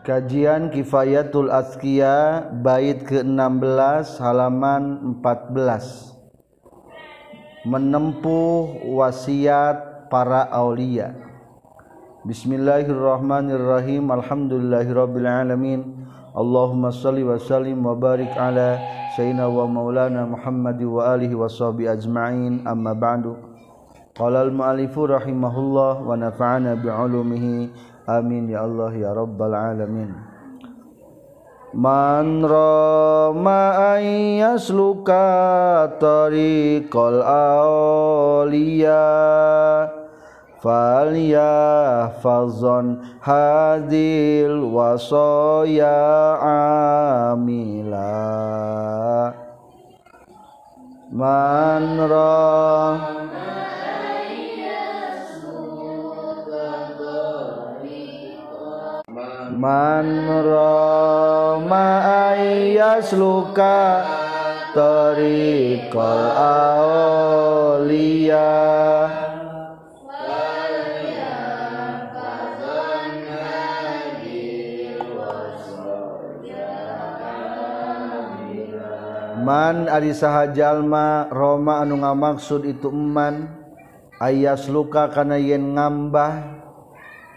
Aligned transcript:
Kajian 0.00 0.72
Kifayatul 0.72 1.52
Azkiya 1.52 2.48
bait 2.64 3.04
ke-16 3.04 4.16
halaman 4.16 4.96
14 5.20 7.68
Menempuh 7.68 8.80
wasiat 8.96 10.08
para 10.08 10.48
aulia. 10.56 11.12
Bismillahirrahmanirrahim. 12.24 14.08
Alhamdulillahirabbil 14.08 15.28
alamin 15.28 16.08
Allahumma 16.32 16.96
shalli 16.96 17.20
wa 17.20 17.36
sallim 17.36 17.84
wa 17.84 17.92
barik 17.92 18.32
ala 18.40 18.80
sayyidina 19.12 19.52
wa 19.52 19.68
maulana 19.68 20.24
Muhammad 20.24 20.80
wa 20.80 21.12
alihi 21.12 21.36
wa 21.36 21.44
sahbihi 21.44 21.92
ajma'in. 21.92 22.64
Amma 22.64 22.96
ba'du. 22.96 23.36
Qala 24.16 24.48
al-mu'allifu 24.48 25.12
rahimahullah 25.12 26.00
wa 26.00 26.16
nafa'ana 26.16 26.80
bi'ulumihi 26.80 27.89
amin 28.18 28.50
ya 28.50 28.66
Allah 28.66 28.90
ya 28.96 29.14
rabbal 29.14 29.54
alamin. 29.54 30.10
Man 31.70 32.42
rama 32.42 33.94
ayyasluka 33.94 35.22
tariqal 36.02 37.22
awliya 37.22 39.06
falya 40.58 42.10
fazon 42.18 42.98
hadil 43.22 44.66
wasoya 44.74 45.94
amila. 47.30 48.18
Man 51.14 52.02
rama 52.10 53.19
Man 59.60 60.24
rama 60.24 61.88
ayyasluka 62.32 64.00
tariqal 64.72 66.24
awliya 67.68 68.48
Man 79.44 79.92
ari 79.92 80.16
saha 80.16 80.48
jalma 80.56 81.28
Roma 81.28 81.84
anu 81.84 82.00
ngamaksud 82.00 82.64
itu 82.64 82.88
eman. 82.88 83.60
Ayas 84.16 84.72
luka 84.72 85.12
kana 85.12 85.36
yen 85.36 85.76
ngambah 85.76 86.59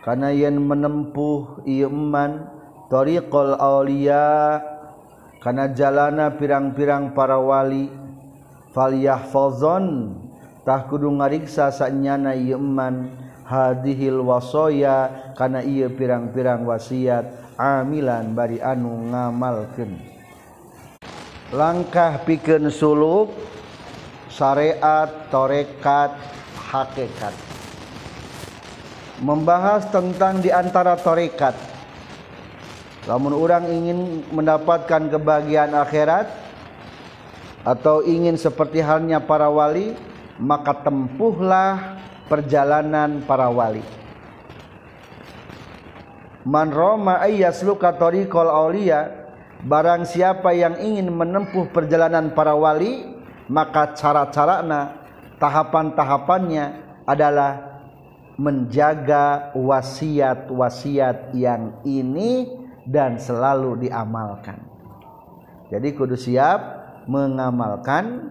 karena 0.04 0.36
yen 0.36 0.60
menempuh 0.60 1.64
Imantoriqol 1.64 3.56
Aulia 3.56 4.60
karena 5.40 5.72
jalana 5.72 6.36
pirang-pirang 6.36 7.16
para 7.16 7.40
wali 7.40 7.88
Falyah 8.76 9.24
Fozzontah 9.32 10.92
kudu 10.92 11.08
ngariksa 11.08 11.72
sanyana 11.72 12.36
Iman 12.36 13.16
hadihil 13.48 14.20
wasoya 14.24 15.32
karena 15.40 15.64
ia 15.64 15.88
pirang-pirang 15.88 16.68
wasiat 16.68 17.56
amilan 17.56 18.36
bari 18.36 18.60
anu 18.60 19.08
ngamalkan 19.08 20.00
langkah 21.54 22.24
piken 22.28 22.68
suluk 22.68 23.30
syariat 24.32 25.30
torekat 25.30 26.18
hakekat 26.72 27.53
membahas 29.24 29.88
tentang 29.88 30.44
di 30.44 30.52
antara 30.52 31.00
torekat 31.00 31.56
namun 33.04 33.36
orang 33.36 33.68
ingin 33.68 34.24
mendapatkan 34.32 35.12
kebahagiaan 35.12 35.76
akhirat 35.76 36.28
atau 37.64 38.04
ingin 38.04 38.40
seperti 38.40 38.80
halnya 38.80 39.20
para 39.24 39.52
wali 39.52 39.96
maka 40.40 40.84
tempuhlah 40.84 42.00
perjalanan 42.32 43.24
para 43.28 43.52
wali. 43.52 43.84
Man 46.44 46.72
roma 46.76 47.24
ayyasluka 47.24 47.96
tariqal 47.96 48.52
auliya 48.52 49.32
barang 49.64 50.04
siapa 50.04 50.52
yang 50.52 50.76
ingin 50.76 51.08
menempuh 51.08 51.72
perjalanan 51.72 52.36
para 52.36 52.52
wali 52.56 53.16
maka 53.48 53.96
cara-carana 53.96 55.08
tahapan-tahapannya 55.40 56.66
adalah 57.08 57.73
menjaga 58.38 59.54
wasiat-wasiat 59.54 61.34
yang 61.38 61.82
ini 61.86 62.50
dan 62.88 63.22
selalu 63.22 63.88
diamalkan. 63.88 64.60
Jadi 65.72 65.90
kudu 65.96 66.18
siap 66.20 66.60
mengamalkan 67.08 68.30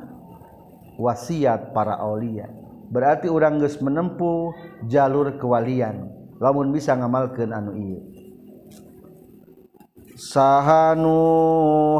wasiat 1.01 1.73
para 1.75 1.97
aulia. 1.99 2.47
Berarti 2.93 3.33
orang 3.33 3.57
geus 3.59 3.81
menempuh 3.81 4.53
jalur 4.85 5.41
kewalian. 5.41 6.13
Lamun 6.37 6.75
bisa 6.75 6.93
ngamalkeun 6.93 7.55
anu 7.55 7.73
ieu. 7.73 8.01
Sahanu 10.13 11.17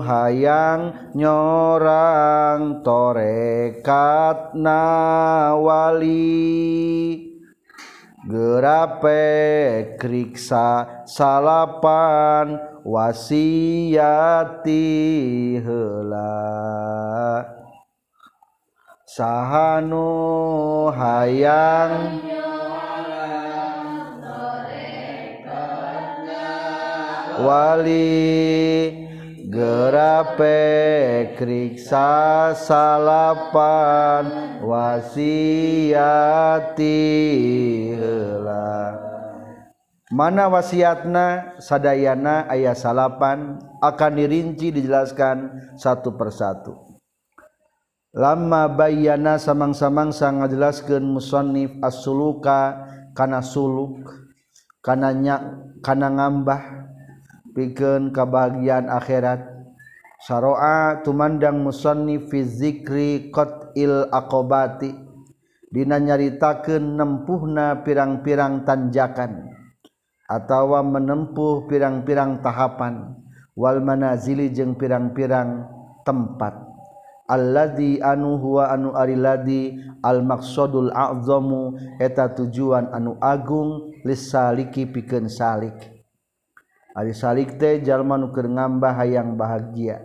hayang 0.05 1.11
nyorang 1.17 2.85
torekat 2.85 4.53
nawali 4.53 6.13
gerape 8.31 9.99
kriksa 9.99 11.03
salapan 11.07 12.55
wasiati 12.87 13.99
hela 15.59 17.43
sahanu 19.11 20.07
hayang 20.95 22.23
wali 27.43 29.03
gerape 29.53 31.37
kriksa 31.37 32.57
salapan 32.57 34.25
wasiati 34.65 36.09
heula. 37.93 38.97
Mana 40.09 40.49
wasiatna 40.49 41.57
sadayana 41.61 42.49
ayat 42.49 42.81
salapan 42.81 43.61
akan 43.85 44.13
dirinci 44.17 44.73
dijelaskan 44.73 45.77
satu 45.77 46.17
persatu. 46.17 46.73
Lama 48.13 48.69
bayana 48.73 49.37
samang-samang 49.41 50.13
sang 50.13 50.45
ngajelaskeun 50.45 51.01
musannif 51.01 51.77
as-suluka 51.81 52.89
kana 53.17 53.41
suluk 53.45 54.05
kana 54.81 55.13
nya 55.17 55.37
kana 55.85 56.09
ngambah. 56.13 56.92
pikeun 57.53 58.13
kabahagiaan 58.13 58.89
akhirat. 58.89 59.45
Saroa 60.23 61.03
tumandang 61.03 61.63
musonni 61.63 62.19
fi 62.31 62.43
zikri 62.47 63.31
qatil 63.31 64.09
aqobati. 64.11 64.93
Dina 65.73 65.97
nyaritakeun 65.97 67.01
nempuhna 67.01 67.81
pirang-pirang 67.81 68.69
tanjakan 68.69 69.49
atawa 70.29 70.85
menempuh 70.85 71.65
pirang-pirang 71.69 72.45
tahapan. 72.45 73.17
Wal 73.53 73.85
manazili 73.85 74.49
jeung 74.49 74.77
pirang-pirang 74.81 75.69
tempat. 76.09 76.57
Alladzi 77.29 78.01
anu 78.01 78.37
huwa 78.41 78.69
anu 78.73 78.93
ari 78.97 79.17
ladzi 79.17 79.77
al 80.05 80.21
maqsadul 80.25 80.93
a'zamu 80.93 81.77
eta 82.01 82.33
tujuan 82.33 82.93
anu 82.93 83.17
agung 83.21 83.93
lisaliki 84.05 84.89
pikeun 84.89 85.29
salik. 85.29 85.92
Ari 86.93 87.17
salik 87.17 87.57
teh 87.57 87.81
jalma 87.81 88.21
nu 88.21 88.29
keur 88.33 88.53
ngambah 88.53 88.93
hayang 88.93 89.35
bahagia. 89.41 90.05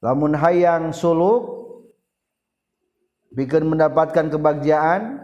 Lamun 0.00 0.32
hayang 0.32 0.96
suluk 0.96 1.52
bikin 3.36 3.68
mendapatkan 3.68 4.32
kebahagiaan, 4.32 5.20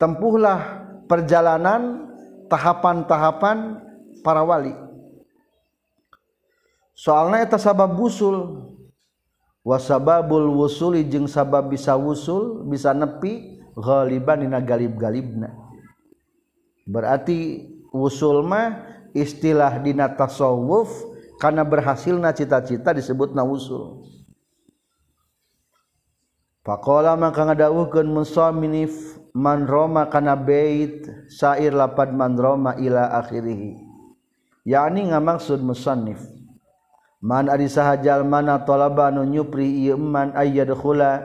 tempuhlah 0.00 0.88
perjalanan 1.04 2.08
tahapan-tahapan 2.48 3.84
para 4.24 4.40
wali. 4.40 4.72
Soalnya 6.96 7.44
eta 7.44 7.58
sabab 7.60 7.92
wusul. 7.98 8.70
Wasababul 9.64 10.60
wusuli 10.60 11.08
jeung 11.08 11.24
sabab 11.24 11.72
bisa 11.72 11.96
wusul, 11.96 12.68
bisa 12.68 12.92
nepi 12.92 13.60
ghaliban 13.72 14.44
dina 14.44 14.60
galib-galibna. 14.60 15.56
Berarti 16.84 17.64
wusul 17.88 18.44
mah 18.44 18.84
istilah 19.14 19.78
dina 19.80 20.10
tasawuf 20.10 20.90
karena 21.38 21.62
berhasilna 21.62 22.34
cita-cita 22.34 22.92
disebut 22.92 23.32
nawusul 23.32 24.04
Pakola 26.64 27.12
maka 27.12 27.44
ngadawuhkeun 27.44 28.08
musaminif 28.08 29.20
man 29.36 29.68
roma 29.68 30.08
kana 30.08 30.32
bait 30.32 31.04
sair 31.28 31.76
lapad 31.76 32.16
man 32.16 32.40
roma 32.40 32.72
ila 32.80 33.20
akhirih. 33.20 33.76
Yakni 34.64 35.12
ngamaksud 35.12 35.60
musannif. 35.60 36.24
Man 37.20 37.52
ari 37.52 37.68
sahajal 37.68 38.24
mana 38.24 38.64
talaba 38.64 39.12
nu 39.12 39.28
nyupri 39.28 39.84
ieu 39.84 40.00
man 40.00 40.32
ayyadkhula 40.32 41.20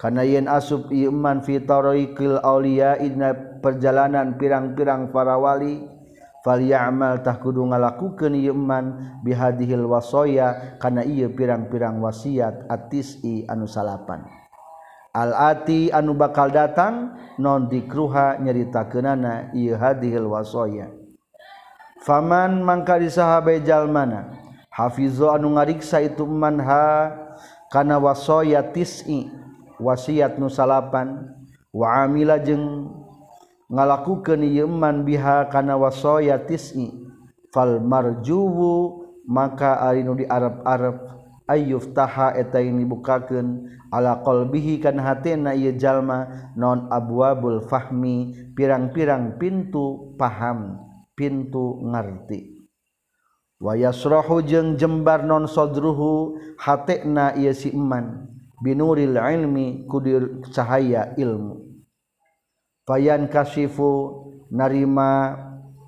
kana 0.00 0.24
yen 0.24 0.48
asub 0.48 0.88
ieu 0.88 1.12
man 1.12 1.44
fi 1.44 1.60
tariqil 1.60 2.40
auliya 2.40 2.96
dina 2.96 3.36
perjalanan 3.60 4.40
pirang-pirang 4.40 5.12
para 5.12 5.36
wali. 5.36 5.84
falyamal 6.44 7.20
tah 7.20 7.36
kudu 7.40 7.64
ngalakukeun 7.68 8.36
ieu 8.36 8.56
man 8.56 9.18
bihadhil 9.24 9.84
wasaya 9.88 10.78
kana 10.80 11.04
ieu 11.04 11.32
pirang-pirang 11.32 12.00
wasiat 12.00 12.68
atisi 12.68 13.44
anu 13.48 13.68
salapan. 13.68 14.24
Al-ati 15.10 15.90
anu 15.90 16.14
bakal 16.14 16.54
datang 16.54 17.18
non 17.42 17.66
dikruha 17.66 18.38
nyaritakeunana 18.38 19.50
ieu 19.58 19.74
hadhil 19.74 20.30
wasaya 20.30 21.00
faman 22.06 22.64
mangka 22.64 22.96
disahabe 22.96 23.60
jalmana 23.60 24.32
hafizo 24.72 25.34
anu 25.34 25.58
ngariksa 25.58 26.00
itu 26.00 26.24
man 26.24 26.62
ha 26.62 27.12
kana 27.68 28.00
wasaya 28.00 28.64
tisi 28.64 29.28
wasiat 29.76 30.40
nu 30.40 30.48
salapan 30.48 31.28
wa 31.74 32.06
amila 32.06 32.40
jeung 32.40 32.88
ngalaku 33.70 34.26
ke 34.26 34.34
niman 34.34 35.06
biha 35.06 35.46
kana 35.46 35.78
wasoya 35.78 36.42
tisni 36.42 37.06
fal 37.54 37.78
marjuwu 37.78 39.06
maka 39.30 39.78
arinu 39.86 40.18
di 40.18 40.26
Arab-arab 40.26 41.22
ayuf 41.46 41.94
taha 41.94 42.34
eta 42.34 42.58
ini 42.58 42.82
bukakeun 42.82 43.70
ala 43.94 44.22
qalbihi 44.26 44.82
kan 44.82 44.98
hatena 44.98 45.54
ieu 45.54 45.74
jalma 45.78 46.50
non 46.58 46.90
abwabul 46.90 47.62
fahmi 47.70 48.50
pirang-pirang 48.58 49.38
pintu 49.38 50.14
paham 50.18 50.78
pintu 51.14 51.78
ngarti. 51.86 52.58
Wa 53.60 53.78
yasrahu 53.78 54.42
jeung 54.42 54.74
jembar 54.74 55.22
non 55.22 55.46
sadruhu 55.46 56.42
hatena 56.58 57.38
ieu 57.38 57.54
si 57.54 57.70
iman 57.70 58.26
binuril 58.58 59.14
ilmi 59.14 59.86
kudir 59.86 60.42
cahaya 60.50 61.14
ilmu. 61.14 61.69
Fayan 62.90 63.30
kasifu 63.30 64.26
narima 64.50 65.38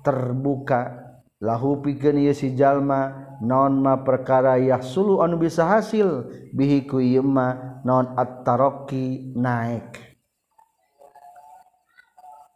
terbuka. 0.07 1.03
Lahu 1.43 1.83
pikeun 1.83 2.23
ieu 2.23 2.31
si 2.31 2.55
jalma 2.55 3.35
non 3.43 3.83
ma 3.83 3.99
perkara 3.99 4.55
yahsulu 4.55 5.19
anu 5.19 5.35
bisa 5.35 5.67
hasil? 5.67 6.31
Bihi 6.55 6.87
ku 6.87 7.03
ieu 7.03 7.19
ma 7.19 7.75
non 7.83 8.15
at-taraqi 8.15 9.35
naik 9.35 10.13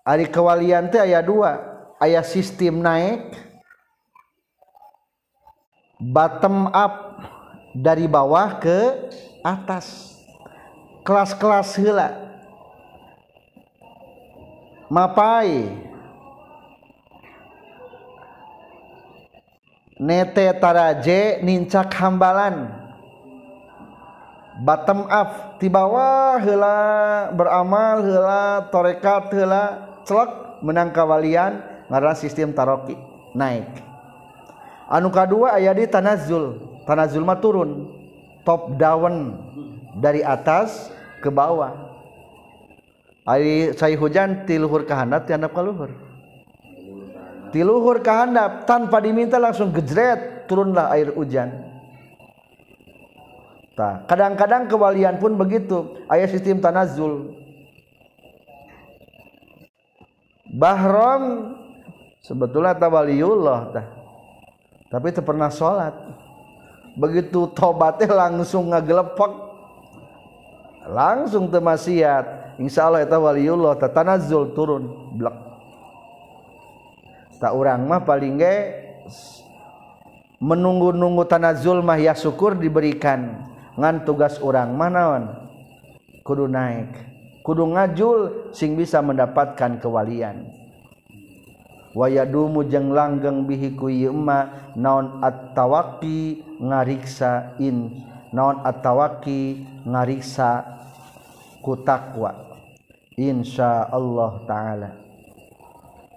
ari 0.08 0.32
kewalian 0.32 0.88
teh 0.88 1.04
aya 1.04 1.20
dua 1.20 1.60
ayah 2.00 2.24
sistem 2.24 2.80
naik 2.80 3.36
bottom 6.00 6.72
up 6.72 7.20
dari 7.76 8.08
bawah 8.08 8.56
ke 8.64 9.12
atas. 9.44 10.16
Kelas-kelas 11.04 11.72
hela 11.80 12.27
mapai. 14.88 15.72
Nete 19.98 20.54
taraje 20.62 21.42
nincak 21.42 21.89
hambalan. 21.98 22.69
Bottom 24.57 25.06
up 25.06 25.62
di 25.62 25.69
bawah 25.69 26.42
hela 26.42 26.78
beramal 27.30 28.01
hela 28.01 28.66
torekat 28.74 29.30
hela 29.34 29.86
celak 30.01 30.62
menang 30.66 30.90
kawalian 30.90 31.62
sistem 32.18 32.54
taroki 32.54 32.98
naik. 33.38 33.69
Anuka2 34.90 35.62
aya 35.62 35.78
di 35.78 35.86
tanazul 35.86 36.57
tanazulma 36.90 37.38
turun 37.38 37.90
top 38.42 38.78
daun 38.81 39.38
dari 39.98 40.25
atas 40.25 40.90
ke 41.22 41.30
bawah 41.30 41.87
saya 43.76 43.96
hujan 44.00 44.48
tiluhur 44.48 44.88
kehendap 44.88 45.28
tiluhur 45.28 45.92
tiluhur 47.52 48.00
kehendap 48.00 48.64
tanpa 48.64 49.04
diminta 49.04 49.36
langsung 49.36 49.72
gejret 49.76 50.48
turunlah 50.48 50.92
air 50.96 51.12
hujan. 51.12 51.52
Kadang-kadang 53.78 54.66
kewalian 54.66 55.22
pun 55.22 55.38
begitu 55.38 56.02
ayat 56.10 56.34
sistem 56.34 56.58
tanazul. 56.58 57.36
Bahram 60.48 61.54
sebetulnya 62.26 62.74
tawaliullah 62.74 63.60
tah 63.76 63.88
tapi 64.88 65.12
itu 65.12 65.22
pernah 65.22 65.52
sholat. 65.52 65.94
Begitu 66.98 67.54
tobatnya 67.54 68.10
langsung 68.10 68.74
ngagelepok 68.74 69.34
langsung 70.90 71.52
temasiat 71.52 72.47
Insya 72.57 72.89
Allah 72.89 73.06
itu 73.06 73.18
waliullah 73.18 73.77
tatanazul 73.77 74.57
turun 74.57 75.13
blek. 75.13 75.38
Tak 77.38 77.54
orang 77.54 77.86
mah 77.86 78.01
paling 78.01 78.42
ge 78.42 78.56
menunggu-nunggu 80.42 81.30
tanazul 81.30 81.86
mah 81.86 82.01
ya 82.01 82.18
syukur 82.18 82.57
diberikan 82.57 83.45
ngan 83.77 84.09
tugas 84.09 84.42
orang 84.42 84.74
manawan 84.74 85.38
kudu 86.25 86.50
naik 86.50 86.98
kudu 87.45 87.63
ngajul 87.77 88.50
sing 88.57 88.74
bisa 88.74 89.06
mendapatkan 89.06 89.77
kewalian. 89.77 90.50
Wayadumu 91.94 92.65
jeng 92.69 92.94
langgeng 92.94 93.45
bihi 93.45 93.74
ku 93.74 93.89
yema 93.89 94.74
naon 94.77 95.21
attawaki 95.21 96.42
ngariksa 96.62 97.57
in 97.62 98.06
naon 98.33 98.62
attawaki 98.65 99.65
ngariksa 99.86 100.65
ku 101.62 101.74
takwa. 101.81 102.47
Insya 103.18 103.90
Allah 103.90 104.46
ta'ala. 104.46 104.90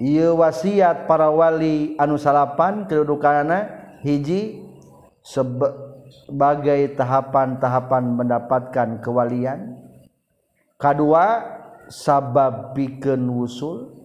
Ia 0.04 0.36
wasiat 0.36 1.08
para 1.08 1.32
wali 1.32 1.96
anu 1.96 2.20
salapan 2.20 2.84
kedudukanana 2.84 3.96
hiji 4.04 4.60
sebagai 5.24 6.92
tahapan-tahapan 7.00 8.04
mendapatkan 8.04 9.00
kewalian. 9.00 9.80
Kedua 10.76 11.40
sabab 11.88 12.76
bikin 12.76 13.32
wusul. 13.32 13.96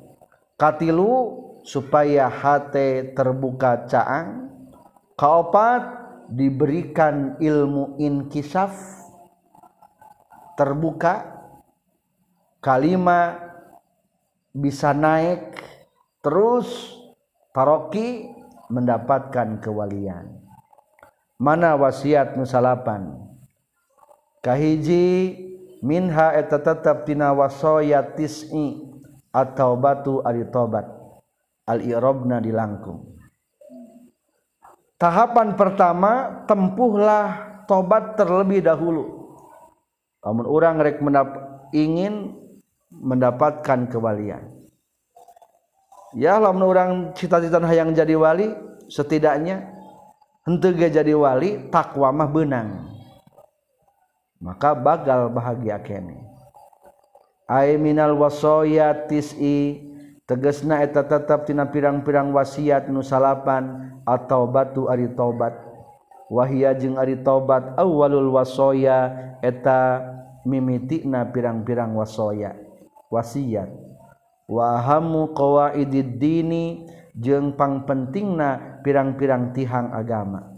Katilu 0.56 1.12
supaya 1.68 2.32
hati 2.32 3.12
terbuka 3.12 3.92
caang. 3.92 4.56
Kaopat 5.20 5.84
diberikan 6.32 7.36
ilmu 7.44 8.00
inkisaf. 8.00 8.72
Terbuka. 10.56 11.35
Kalimat 12.66 13.38
bisa 14.50 14.90
naik 14.90 15.54
terus 16.26 16.98
taroki 17.54 18.34
mendapatkan 18.74 19.62
kewalian. 19.62 20.42
Mana 21.38 21.78
wasiat 21.78 22.34
musalapan 22.34 23.22
kahiji 24.42 25.38
minha 25.86 26.34
eta 26.34 26.58
tetap 26.58 27.06
tina 27.06 27.30
wasoya 27.38 28.02
tis'i 28.18 28.82
atau 29.30 29.78
batu 29.78 30.26
ari 30.26 30.50
tobat 30.50 30.90
al-i'rabna 31.70 32.42
dilangkung. 32.42 33.14
Tahapan 34.96 35.60
pertama 35.60 36.42
tempuhlah 36.50 37.62
tobat 37.68 38.16
terlebih 38.16 38.64
dahulu. 38.64 39.38
Namun 40.24 40.46
orang 40.50 40.82
rek 40.82 40.98
ingin 41.76 42.45
mendapatkan 42.92 43.90
kewalian. 43.90 44.56
Ya 46.16 46.40
lamun 46.40 46.64
orang 46.64 46.92
cita-cita 47.12 47.60
hayang 47.60 47.92
jadi 47.92 48.16
wali 48.16 48.56
setidaknya 48.88 49.68
henteu 50.48 50.72
ge 50.72 50.88
jadi 50.88 51.12
wali 51.12 51.68
takwa 51.68 52.14
mah 52.16 52.30
benang. 52.32 52.88
Maka 54.40 54.72
bagal 54.78 55.28
bahagia 55.34 55.76
kene. 55.84 56.24
Ai 57.46 57.78
minal 57.78 58.16
wasoya 58.18 59.06
tis'i 59.06 59.84
tegesna 60.26 60.82
eta 60.82 61.06
tetap 61.06 61.46
tina 61.46 61.70
pirang-pirang 61.70 62.34
wasiat 62.34 62.90
nu 62.90 63.06
salapan 63.06 64.02
atau 64.08 64.50
batu 64.50 64.88
ari 64.90 65.12
taubat. 65.14 65.54
Wahia 66.26 66.74
jeung 66.74 66.98
ari 66.98 67.22
taubat 67.22 67.78
awalul 67.78 68.34
wasoya 68.34 69.14
eta 69.46 70.02
mimitikna 70.42 71.28
pirang-pirang 71.30 71.94
wasoya. 71.94 72.65
wasiat. 73.16 73.72
Wahamu 74.46 75.32
qawaidid 75.32 76.20
dini 76.20 76.86
jeung 77.16 77.56
pangpentingna 77.56 78.84
pirang-pirang 78.84 79.56
tihang 79.56 79.96
agama. 79.96 80.52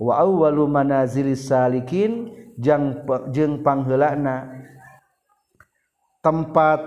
Wa 0.00 0.24
awwalu 0.24 0.66
manazilis 0.66 1.46
salikin 1.46 2.32
jeung 2.58 3.04
jeung 3.30 3.62
pangheulana 3.62 4.66
tempat 6.24 6.80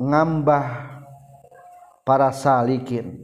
ngambah 0.00 0.66
para 2.06 2.30
salikin. 2.32 3.20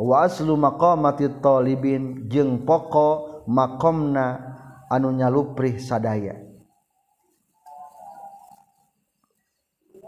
Wa 0.00 0.24
aslu 0.26 0.56
maqamati 0.56 1.28
talibin 1.44 2.26
jeung 2.30 2.64
pokok 2.64 3.46
makomna 3.46 4.56
anu 4.88 5.12
nyaluprih 5.12 5.76
sadaya. 5.76 6.43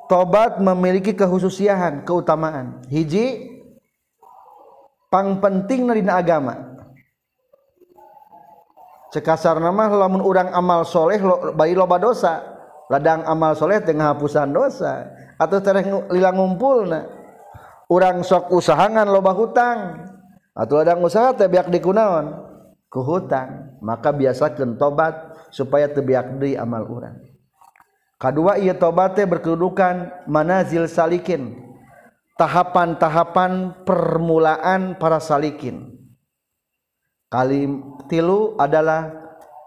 tobat 0.07 0.59
memiliki 0.63 1.13
kehususiahan 1.15 2.07
keutamaan. 2.07 2.83
Hiji 2.91 3.59
pang 5.11 5.39
penting 5.43 5.91
dina 5.91 6.19
agama. 6.19 6.79
Cekasar 9.15 9.63
nama 9.63 9.87
lamun 9.87 10.21
urang 10.21 10.51
amal 10.51 10.83
soleh 10.83 11.23
lo, 11.23 11.55
bayi 11.55 11.79
loba 11.79 11.99
dosa. 11.99 12.43
Ladang 12.87 13.27
amal 13.27 13.55
soleh 13.59 13.83
tengah 13.83 14.15
hapusan 14.15 14.51
dosa. 14.51 15.11
Atau 15.39 15.59
tereh 15.63 15.83
lilang 16.11 16.39
ngumpul 16.39 16.87
na. 16.91 17.07
Urang 17.87 18.23
sok 18.27 18.51
usahangan 18.51 19.07
loba 19.07 19.35
hutang. 19.35 20.07
Atau 20.55 20.83
ladang 20.83 21.03
usaha 21.03 21.35
tebiak 21.35 21.71
dikunaon. 21.71 22.47
Ke 22.91 23.01
hutang. 23.03 23.79
Maka 23.83 24.11
biasakan 24.11 24.79
tobat 24.79 25.15
supaya 25.55 25.91
tebiak 25.91 26.39
di 26.39 26.55
amal 26.59 26.87
urang. 26.87 27.26
Kadua 28.21 28.61
ieu 28.61 28.77
tobat 28.77 29.17
teh 29.17 29.25
berkedudukan 29.29 30.27
manazil 30.29 30.89
salikin. 30.89 31.65
Tahapan-tahapan 32.37 33.85
permulaan 33.89 35.01
para 35.01 35.17
salikin. 35.17 35.97
Kali 37.33 37.65
tilu 38.13 38.61
adalah 38.61 39.09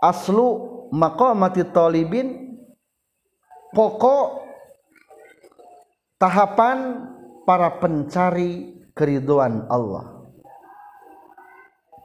aslu 0.06 0.70
maqamati 0.94 1.66
talibin. 1.74 2.62
Pokok 3.74 4.46
tahapan 6.22 7.10
para 7.50 7.82
pencari 7.82 8.86
keriduan 8.94 9.66
Allah. 9.66 10.30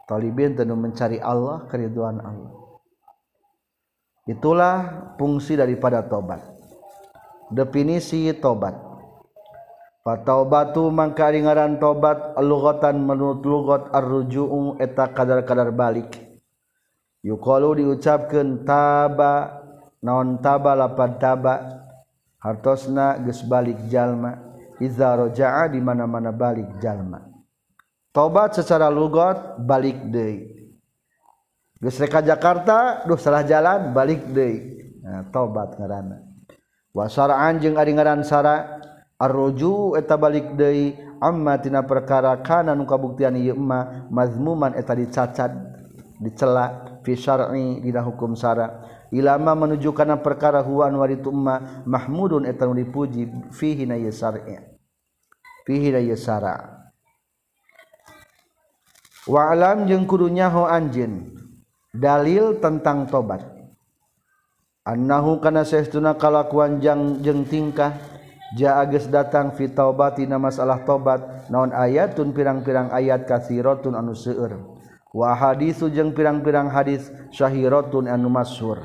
Talibin 0.09 0.57
tentu 0.57 0.77
mencari 0.77 1.21
Allah 1.21 1.69
keriduan 1.69 2.25
Allah 2.25 2.64
Itulah 4.25 5.13
fungsi 5.21 5.53
daripada 5.53 6.01
tobat. 6.01 6.41
Definisi 7.53 8.33
tobat. 8.41 8.73
Fataubatu 10.01 10.89
mangka 10.89 11.29
ngaran 11.29 11.77
tobat 11.77 12.33
lughatan 12.41 13.05
menurut 13.05 13.45
lughat 13.45 13.93
arruju'u 13.93 14.81
eta 14.81 15.13
kadar-kadar 15.13 15.73
balik. 15.77 16.09
Yuqalu 17.21 17.85
diucapkeun 17.85 18.65
taba 18.65 19.61
naon 20.01 20.41
taba 20.41 20.73
lapan 20.73 21.17
taba 21.21 21.55
hartosna 22.41 23.21
geus 23.25 23.45
balik 23.45 23.77
jalma 23.89 24.41
iza 24.81 25.21
roja'a 25.21 25.69
di 25.69 25.85
mana-mana 25.85 26.33
balik 26.33 26.81
jalma. 26.81 27.21
Tobat 28.09 28.57
secara 28.57 28.89
lugat 28.89 29.61
balik 29.61 30.01
deui 30.09 30.64
geus 31.85 32.01
Gesreka 32.01 32.25
Jakarta 32.25 33.05
duh 33.05 33.21
salah 33.21 33.45
jalan 33.45 33.93
balik 33.93 34.25
deui. 34.33 34.81
Nah, 35.05 35.29
tobat 35.29 35.77
ngaranna. 35.77 36.25
Wa 36.97 37.05
wasaraan 37.05 37.61
jeung 37.61 37.77
ari 37.77 37.93
ngaran 37.93 38.25
sara 38.25 38.81
arruju 39.21 39.93
eta 40.01 40.17
balik 40.17 40.57
deui 40.57 40.97
amma 41.21 41.61
tina 41.61 41.85
perkara 41.85 42.41
kana 42.41 42.73
nu 42.73 42.89
kabuktian 42.89 43.37
ieu 43.37 43.53
mah 43.53 44.09
mazmuman 44.09 44.73
eta 44.73 44.97
dicacat 44.97 45.53
dicela 46.25 46.97
fi 47.05 47.13
syar'i 47.13 47.85
dina 47.85 48.01
hukum 48.01 48.33
sara. 48.33 48.81
Ilama 49.13 49.53
menuju 49.53 49.93
kana 49.93 50.17
perkara 50.17 50.65
huwa 50.65 50.89
anu 50.89 51.05
ari 51.05 51.21
umma 51.21 51.85
mahmudun 51.85 52.49
eta 52.49 52.65
nu 52.65 52.73
dipuji 52.73 53.29
fihi 53.53 53.85
na 53.85 54.01
yasar'i 54.01 54.57
fihi 55.69 55.93
na 55.93 56.01
yasara 56.01 56.81
wa 59.29 59.53
alam 59.53 59.85
jeung 59.85 60.09
kudu 60.09 60.33
nyaho 60.33 60.65
anjeun. 60.65 61.44
dalil 61.95 62.59
tentang 62.59 63.07
tobat. 63.07 63.47
Annahu 64.85 65.41
kana 65.41 65.65
saestuna 65.65 66.19
kalakuan 66.19 66.83
jang 66.83 67.23
jeung 67.23 67.47
tingkah. 67.47 67.95
Ja 68.55 68.79
ageus 68.79 69.11
datang 69.11 69.51
fi 69.57 69.67
taubatina 69.67 70.39
masalah 70.39 70.87
tobat 70.87 71.51
naon 71.51 71.75
ayatun 71.75 72.31
pirang-pirang 72.31 72.93
ayat 72.93 73.27
katsiratun 73.27 73.97
anu 73.99 74.15
seueur. 74.15 74.61
Wa 75.11 75.35
hadisu 75.35 75.91
jeung 75.91 76.15
pirang-pirang 76.15 76.71
hadis 76.71 77.11
syahiratun 77.35 78.07
anu 78.07 78.31
masyhur. 78.31 78.83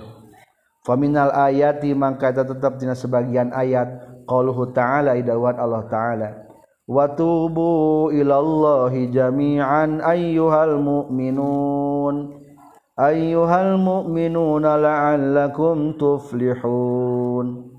Faminal 0.87 1.35
ayati 1.35 1.91
mangka 1.93 2.31
eta 2.31 2.47
tetep 2.47 2.79
dina 2.79 2.95
sebagian 2.95 3.51
ayat. 3.53 4.07
Qauluhu 4.29 4.71
ta'ala 4.73 5.17
idawat 5.17 5.57
Allah 5.57 5.83
ta'ala. 5.89 6.29
Wa 6.85 7.09
tubu 7.13 8.09
ilallahi 8.13 9.09
jami'an 9.09 10.01
ayyuhal 10.01 10.77
mu'minun. 10.81 12.38
ayyuhal 12.99 13.79
mu'minuna 13.79 14.75
la'allakum 14.75 15.95
tuflihun 15.95 17.71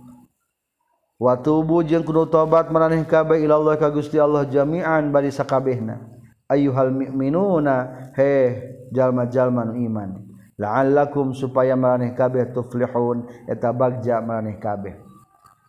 wa 1.20 1.32
tubu 1.36 1.84
jeung 1.84 2.00
kudu 2.00 2.24
tobat 2.32 2.72
maraneh 2.72 3.04
kabeh 3.04 3.44
ila 3.44 3.60
Allah 3.60 3.76
ka 3.76 3.92
Gusti 3.92 4.16
Allah 4.16 4.48
jami'an 4.48 5.12
bari 5.12 5.28
sakabehna. 5.28 6.00
ayyuhal 6.48 6.88
mu'minuna 6.88 8.08
he 8.16 8.56
jalma-jalma 8.96 9.68
nu 9.68 9.76
iman. 9.84 10.24
la'allakum 10.56 11.36
supaya 11.36 11.76
maraneh 11.76 12.16
kabeh 12.16 12.48
tuflihun. 12.56 13.28
Eta 13.44 13.72
bagja 13.76 14.24
maraneh 14.24 14.56
kabeh. 14.56 14.96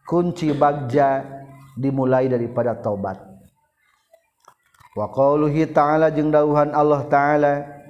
Kunci 0.08 0.52
bagja 0.56 1.24
dimulai 1.76 2.28
daripada 2.28 2.76
taubat. 2.76 3.20
Wa 4.92 5.08
qauluhi 5.08 5.72
ta'ala 5.72 6.12
jeung 6.12 6.32
dawuhan 6.32 6.76
Allah 6.76 7.08
ta'ala 7.08 7.81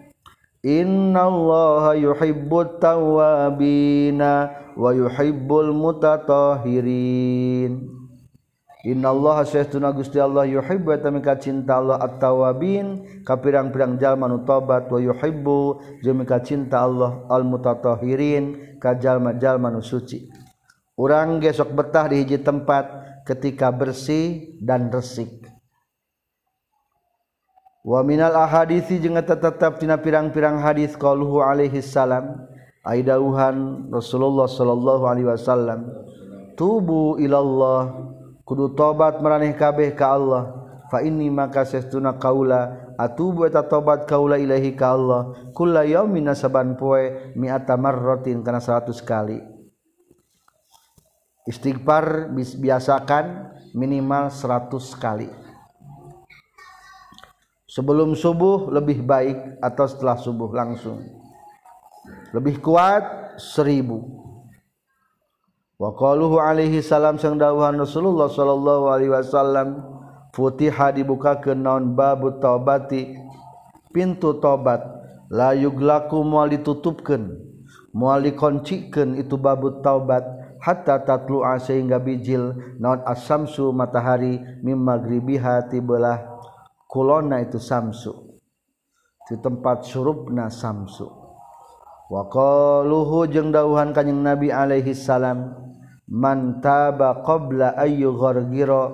Innallaha 0.62 1.98
yuhibbut 1.98 2.78
tawwabina 2.78 4.54
wa 4.78 4.94
yuhibbul 4.94 5.74
mutatahirin. 5.74 7.90
Innallaha 8.86 9.42
syaitun 9.46 9.86
Gusti 9.94 10.20
Allah 10.22 10.46
yuhibbu 10.46 10.98
tamika 11.02 11.36
cinta 11.38 11.78
Allah 11.82 11.98
at-tawabin 12.02 13.06
ka 13.26 13.38
pirang-pirang 13.42 13.98
jalma 13.98 14.28
nu 14.30 14.46
tobat 14.46 14.90
wa 14.90 15.00
yuhibbu 15.02 15.82
jeung 16.06 16.26
cinta 16.46 16.82
Allah 16.86 17.26
al-mutatahirin 17.30 18.78
ka 18.78 18.94
jalma-jalma 18.98 19.70
nu 19.74 19.82
suci. 19.82 20.30
Urang 20.98 21.40
gesok 21.42 21.74
betah 21.74 22.08
di 22.10 22.16
hiji 22.22 22.38
tempat 22.42 22.86
ketika 23.26 23.72
bersih 23.74 24.58
dan 24.62 24.92
resik. 24.94 25.41
wa 27.82 28.00
minal 28.06 28.38
ahadisi 28.38 29.02
jeung 29.02 29.18
eta 29.18 29.38
tetep 29.38 29.82
dina 29.82 29.98
pirang-pirang 29.98 30.62
hadis 30.62 30.94
qauluhu 30.98 31.42
alaihi 31.42 31.82
salam. 31.82 32.50
Aidauhan 32.82 33.94
Rasulullah 33.94 34.50
sallallahu 34.50 35.06
alaihi 35.06 35.30
wasallam 35.30 35.86
tubu 36.58 37.14
ilallah 37.22 37.94
kudu 38.42 38.74
tobat 38.74 39.22
maraneh 39.22 39.54
kabeh 39.54 39.94
ka 39.94 40.18
Allah. 40.18 40.58
Fa 40.90 41.06
inni 41.06 41.30
maka 41.30 41.62
sesuna 41.64 42.18
kaula 42.18 42.92
atubu 42.98 43.46
eta 43.46 43.62
tobat 43.64 44.10
kaula 44.10 44.42
ilahi 44.42 44.74
ka 44.74 44.98
Allah. 44.98 45.54
Kulla 45.54 45.86
yaumin 45.86 46.34
saban 46.34 46.74
poe 46.74 47.32
mi'ata 47.38 47.78
marratin 47.78 48.42
kana 48.42 48.58
100 48.58 48.98
kali. 49.06 49.40
Istighfar 51.46 52.34
biasakan 52.34 53.56
minimal 53.78 54.34
100 54.34 54.74
kali. 54.98 55.30
Sebelum 57.72 58.20
subuh 58.20 58.68
lebih 58.68 59.00
baik 59.08 59.64
atau 59.64 59.88
setelah 59.88 60.20
subuh 60.20 60.52
langsung? 60.52 61.00
Lebih 62.36 62.60
kuat 62.60 63.40
seribu. 63.40 64.20
Qaluhu 65.82 66.38
alaihi 66.38 66.84
salam 66.86 67.18
sang 67.18 67.42
dawuhan 67.42 67.74
Rasulullah 67.80 68.30
sallallahu 68.30 68.86
alaihi 68.92 69.10
wasallam 69.10 69.82
futiha 70.30 70.94
ke 71.42 71.58
naon 71.58 71.98
babu 71.98 72.38
taubati 72.38 73.18
pintu 73.90 74.38
tobat 74.38 74.78
la 75.34 75.58
yuglaku 75.58 76.22
moal 76.22 76.54
ditutupkeun 76.54 77.34
moal 77.98 78.22
dikoncikeun 78.22 79.18
itu 79.18 79.36
babu 79.42 79.82
taubat. 79.82 80.24
Hatta 80.62 81.02
tatlu'a 81.02 81.58
sehingga 81.58 81.98
bijil 81.98 82.54
naon 82.78 83.02
asamsu 83.10 83.74
matahari 83.74 84.38
mim 84.62 84.78
maghribiha 84.78 85.66
tibelah 85.74 86.31
kulona 86.92 87.40
itu 87.40 87.56
samsu. 87.56 88.12
Di 89.32 89.40
tempat 89.40 89.88
surupna 89.88 90.52
samsu. 90.52 91.08
Waqaluhu 92.12 93.32
jeung 93.32 93.56
dawuhan 93.56 93.96
kanjing 93.96 94.20
nabi 94.20 94.52
alaihi 94.52 94.92
salam 94.92 95.56
man 96.12 96.60
taba 96.60 97.24
qabla 97.24 97.80
ayyu 97.80 98.12
ghargira 98.20 98.92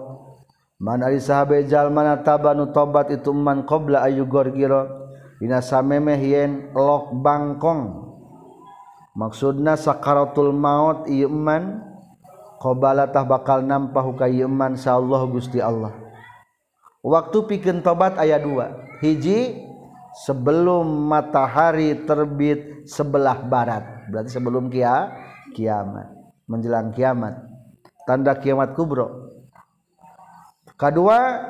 man 0.77 1.01
ari 1.01 1.17
sahabe 1.17 1.65
jalmana 1.65 2.21
taba 2.21 2.53
nu 2.53 2.69
tobat 2.69 3.09
itu 3.09 3.33
man 3.33 3.65
qabla 3.65 4.05
ayyu 4.05 4.29
ghargira 4.29 4.85
dina 5.41 5.65
samemeh 5.65 6.21
yen 6.21 6.51
lok 6.77 7.17
bangkong. 7.17 8.05
Maksudna 9.17 9.73
sakaratul 9.73 10.53
maut 10.53 11.09
ieu 11.09 11.25
man 11.25 11.81
qobala 12.61 13.09
tah 13.09 13.25
bakal 13.25 13.65
nampah 13.65 14.05
ka 14.13 14.29
ieu 14.29 14.45
man 14.45 14.77
sa 14.77 15.01
Gusti 15.01 15.57
Allah. 15.57 16.06
Waktu 17.05 17.37
pikeun 17.45 17.85
tobat 17.85 18.17
aya 18.17 18.41
dua. 18.41 18.85
Hiji 19.01 19.61
sebelum 20.25 20.85
matahari 21.05 22.05
terbit 22.07 22.89
sebelah 22.89 23.45
barat. 23.45 24.09
Berarti 24.09 24.31
sebelum 24.33 24.71
kia 24.73 25.13
kiamat. 25.53 26.09
Menjelang 26.47 26.95
kiamat. 26.95 27.37
Tanda 28.07 28.33
kiamat 28.39 28.73
kubro. 28.73 29.35
Kedua 30.77 31.41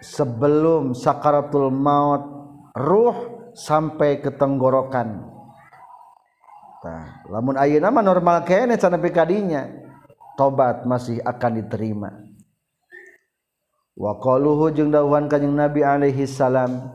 sebelum 0.00 0.94
sakaratul 0.94 1.74
maut 1.74 2.22
ruh 2.72 3.50
sampai 3.52 4.22
ke 4.22 4.30
tenggorokan. 4.32 5.32
Nah, 6.86 7.26
lamun 7.26 7.58
ayeuna 7.58 7.90
mah 7.90 8.04
normal 8.04 8.46
kene 8.46 8.78
can 8.78 8.94
kadinya 9.10 9.66
tobat 10.38 10.86
masih 10.86 11.18
akan 11.26 11.58
diterima 11.58 12.25
waqaluhu 13.96 14.76
jeung 14.76 14.92
dawuhan 14.92 15.26
kanjing 15.26 15.56
Nabi 15.56 15.80
alaihi 15.80 16.28
salam 16.28 16.92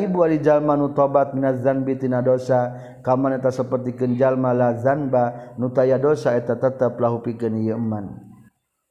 ibu 0.00 0.24
Jalma 0.40 0.76
nu 0.76 0.92
tobat 0.96 1.32
minaz 1.36 1.60
zanbi 1.60 1.96
tina 1.96 2.24
dosa 2.24 2.72
kaman 3.04 3.36
eta 3.36 3.52
sapertikeun 3.52 4.16
jalma 4.16 4.56
la 4.56 4.76
zanba 4.80 5.56
nu 5.60 5.68
taya 5.68 6.00
dosa 6.00 6.36
eta 6.36 6.56
tetep 6.56 6.96
lahu 6.96 7.20
pikeun 7.20 7.60
ieu 7.60 7.76
pikenman 7.76 8.32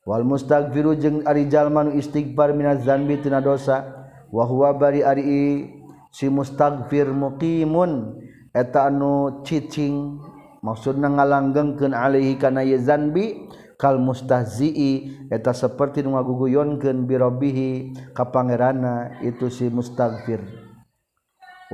Wal 0.02 0.26
mustaghfiru 0.26 0.98
jeung 0.98 1.22
ari 1.30 1.46
jalma 1.46 1.86
nu 1.86 1.94
istighfar 1.94 2.58
minaz 2.58 2.86
zanbi 2.86 3.22
tina 3.22 3.42
dosa 3.42 3.86
wa 4.34 4.44
huwa 4.46 4.74
bari 4.74 5.06
ari 5.06 5.70
si 6.10 6.26
mustaghfir 6.30 7.10
muqimun 7.10 8.18
eta 8.54 8.90
anu 8.90 9.42
cicing 9.46 10.18
maksudna 10.62 11.10
ngalanggengkeun 11.10 11.94
alaihi 11.94 12.38
kana 12.38 12.66
zanbi 12.78 13.50
kal 13.82 13.98
mustahzii 13.98 15.26
eta 15.34 15.50
seperti 15.58 16.06
nu 16.06 16.14
ngaguguyonkeun 16.14 17.10
bi 17.10 17.18
rabbihi 17.18 17.70
ka 18.14 18.30
pangerana 18.30 19.18
itu 19.26 19.50
si 19.50 19.66
mustaghfir. 19.74 20.46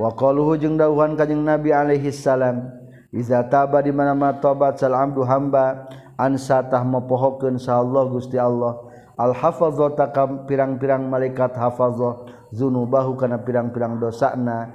Wa 0.00 0.16
qaluhu 0.16 0.56
jeung 0.56 0.80
dawuhan 0.80 1.12
kanjing 1.20 1.44
nabi 1.44 1.76
alaihi 1.76 2.08
salam 2.08 2.64
iza 3.12 3.44
taba 3.44 3.84
di 3.84 3.92
mana 3.92 4.16
mana 4.16 4.40
tobat 4.40 4.80
sal 4.80 4.96
amdu 4.96 5.20
hamba 5.28 5.84
ansa 6.16 6.64
tah 6.64 6.80
mopohokeun 6.80 7.60
sa 7.60 7.84
Allah 7.84 8.08
Gusti 8.08 8.40
Allah. 8.40 8.88
Al 9.18 9.34
hafazata 9.34 10.14
kam 10.14 10.46
pirang-pirang 10.46 11.04
malaikat 11.10 11.52
hafazah 11.58 12.22
zunubahu 12.54 13.18
kana 13.18 13.42
pirang-pirang 13.42 13.98
dosana 13.98 14.70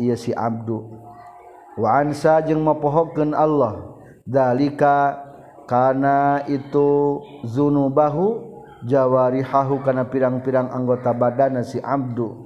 ieu 0.00 0.16
si 0.16 0.34
abdu 0.34 0.88
wa 1.78 2.00
ansa 2.02 2.42
jeung 2.42 2.62
mopohokeun 2.62 3.36
Allah 3.36 3.94
dalika 4.24 5.20
karena 5.64 6.44
itu 6.48 7.20
zunu 7.48 7.88
bahu 7.88 8.52
jawari 8.84 9.40
hahu 9.40 9.80
karena 9.80 10.04
pirang-pirang 10.04 10.68
anggota 10.68 11.10
badan 11.16 11.64
si 11.64 11.80
Abdul 11.80 12.44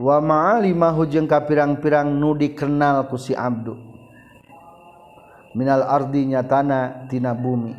wa 0.00 0.16
ma'alimahu 0.18 1.04
jeung 1.04 1.28
ka 1.28 1.44
pirang-pirang 1.44 2.08
nu 2.08 2.32
dikenal 2.32 3.04
ku 3.12 3.20
si 3.20 3.36
abdu. 3.36 3.76
Minal 5.52 5.84
ardi 5.84 6.24
nyatana 6.24 7.10
tina 7.10 7.36
bumi. 7.36 7.76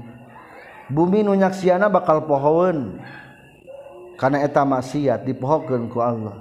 Bumi 0.92 1.26
nu 1.26 1.34
nyaksiana 1.34 1.90
bakal 1.90 2.28
pohoeun 2.30 3.02
kana 4.22 4.46
eta 4.46 4.62
maksiat 4.62 5.26
dipohokeun 5.26 5.90
ku 5.90 5.98
Allah. 6.04 6.38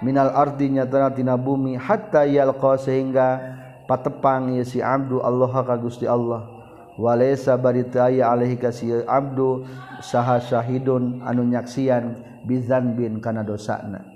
Minal 0.00 0.32
ardi 0.32 0.72
nyatana 0.72 1.12
tina 1.12 1.36
bumi 1.36 1.76
hatta 1.76 2.24
yalqa 2.24 2.80
sehingga 2.80 3.60
patepang 3.84 4.60
si 4.64 4.80
Abdu 4.80 5.20
Allah 5.20 5.52
ka 5.52 5.76
Gusti 5.76 6.08
Allah. 6.08 6.48
Walaysa 6.94 7.58
baritaya 7.58 8.30
alaihi 8.30 8.54
ka 8.54 8.70
si 8.70 8.86
Abdu 8.90 9.66
saha 9.98 10.38
syahidun 10.38 11.26
anu 11.26 11.42
nyaksian 11.42 12.22
bizanbin 12.46 13.18
kana 13.18 13.42
dosana. 13.42 14.06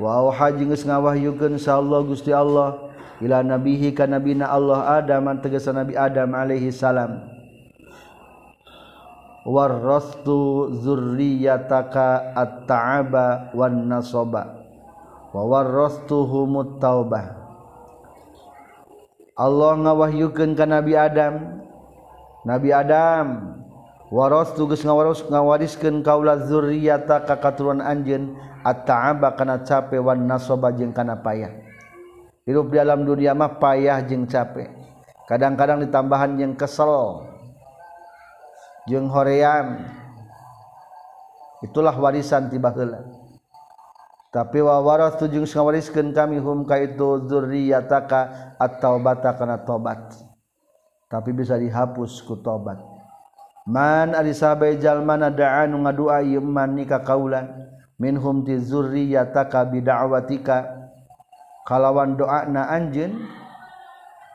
Wa 0.00 0.24
auha 0.24 0.50
geus 0.56 0.82
ngawahyukeun 0.82 1.60
sa 1.60 1.78
Allah 1.78 2.00
Gusti 2.02 2.34
Allah 2.34 2.90
ila 3.20 3.44
nabihi 3.44 3.92
ka 3.94 4.08
nabina 4.08 4.50
Allah 4.50 4.98
Adam 4.98 5.30
tegasna 5.38 5.84
Nabi 5.84 5.94
Adam 5.94 6.34
alaihi 6.34 6.74
salam. 6.74 7.28
Warastu 9.40 10.68
zurriyataka 10.84 12.36
at-ta'aba 12.36 13.56
wan 13.56 13.88
nasaba 13.88 14.52
wa 15.32 15.42
warastuhumut 15.48 16.76
taubah. 16.76 17.39
Allah 19.40 19.72
ngawahyukeun 19.72 20.52
ka 20.52 20.68
Nabi 20.68 20.92
Adam. 20.92 21.64
Nabi 22.44 22.76
Adam 22.76 23.56
waros 24.12 24.52
tugas 24.52 24.84
ngawaros 24.84 25.24
ngawariskeun 25.24 26.04
kaula 26.04 26.44
zurriyata 26.44 27.24
ka 27.24 27.40
katurunan 27.40 27.80
anjeun 27.80 28.36
at-ta'aba 28.60 29.32
kana 29.40 29.64
cape 29.64 29.96
wan 29.96 30.28
nasoba 30.28 30.68
jeung 30.76 30.92
kana 30.92 31.16
payah. 31.16 31.56
Hirup 32.44 32.68
di 32.68 32.76
alam 32.76 33.08
dunia 33.08 33.32
mah 33.32 33.56
payah 33.56 34.04
jeung 34.04 34.28
cape. 34.28 34.68
Kadang-kadang 35.24 35.88
ditambahan 35.88 36.36
jeung 36.36 36.52
kesel 36.52 37.24
jeung 38.92 39.08
hoream. 39.08 39.88
Itulah 41.64 41.96
warisan 41.96 42.52
tiba 42.52 42.72
heula. 42.76 43.19
tapi 44.30 44.62
wawaras 44.62 45.18
tujung 45.18 45.46
ngawariskeun 45.46 46.14
kami 46.14 46.38
hum 46.38 46.62
ka 46.62 46.78
itu 46.78 47.26
dzurriyataka 47.26 48.54
at-taubata 48.62 49.34
kana 49.34 49.62
tobat 49.66 50.14
tapi 51.10 51.34
bisa 51.34 51.58
dihapus 51.58 52.22
ku 52.22 52.38
tobat 52.38 52.78
man 53.70 54.16
ari 54.16 54.34
sabai 54.34 54.80
jalmana 54.80 55.30
da'a 55.30 55.68
nu 55.70 55.84
ngadua 55.84 56.24
ieu 56.24 56.42
man 56.42 56.74
ka 56.86 57.06
kaulan. 57.06 57.70
Minhum 58.00 58.48
ti 58.48 58.56
dzurriyataka 58.56 59.68
bid'awatika. 59.68 60.80
Kalawan 61.68 62.16
doana 62.16 62.72
anjeun 62.72 63.28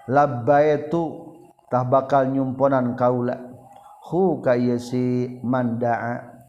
labbaitu 0.06 1.34
tah 1.68 1.82
bakal 1.82 2.30
nyumponan 2.30 2.94
kaula. 2.94 3.42
Hu 4.06 4.40
ka 4.40 4.54
ieu 4.54 4.78
si 4.78 5.42
man 5.42 5.82
da'a. 5.82 6.46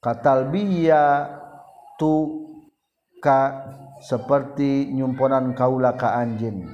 Katalbiya 0.00 1.28
tu 2.00 2.39
ka 3.22 3.68
seperti 4.00 4.90
nyumponan 4.96 5.52
kaula 5.52 5.94
ka 5.94 6.16
anjin 6.16 6.64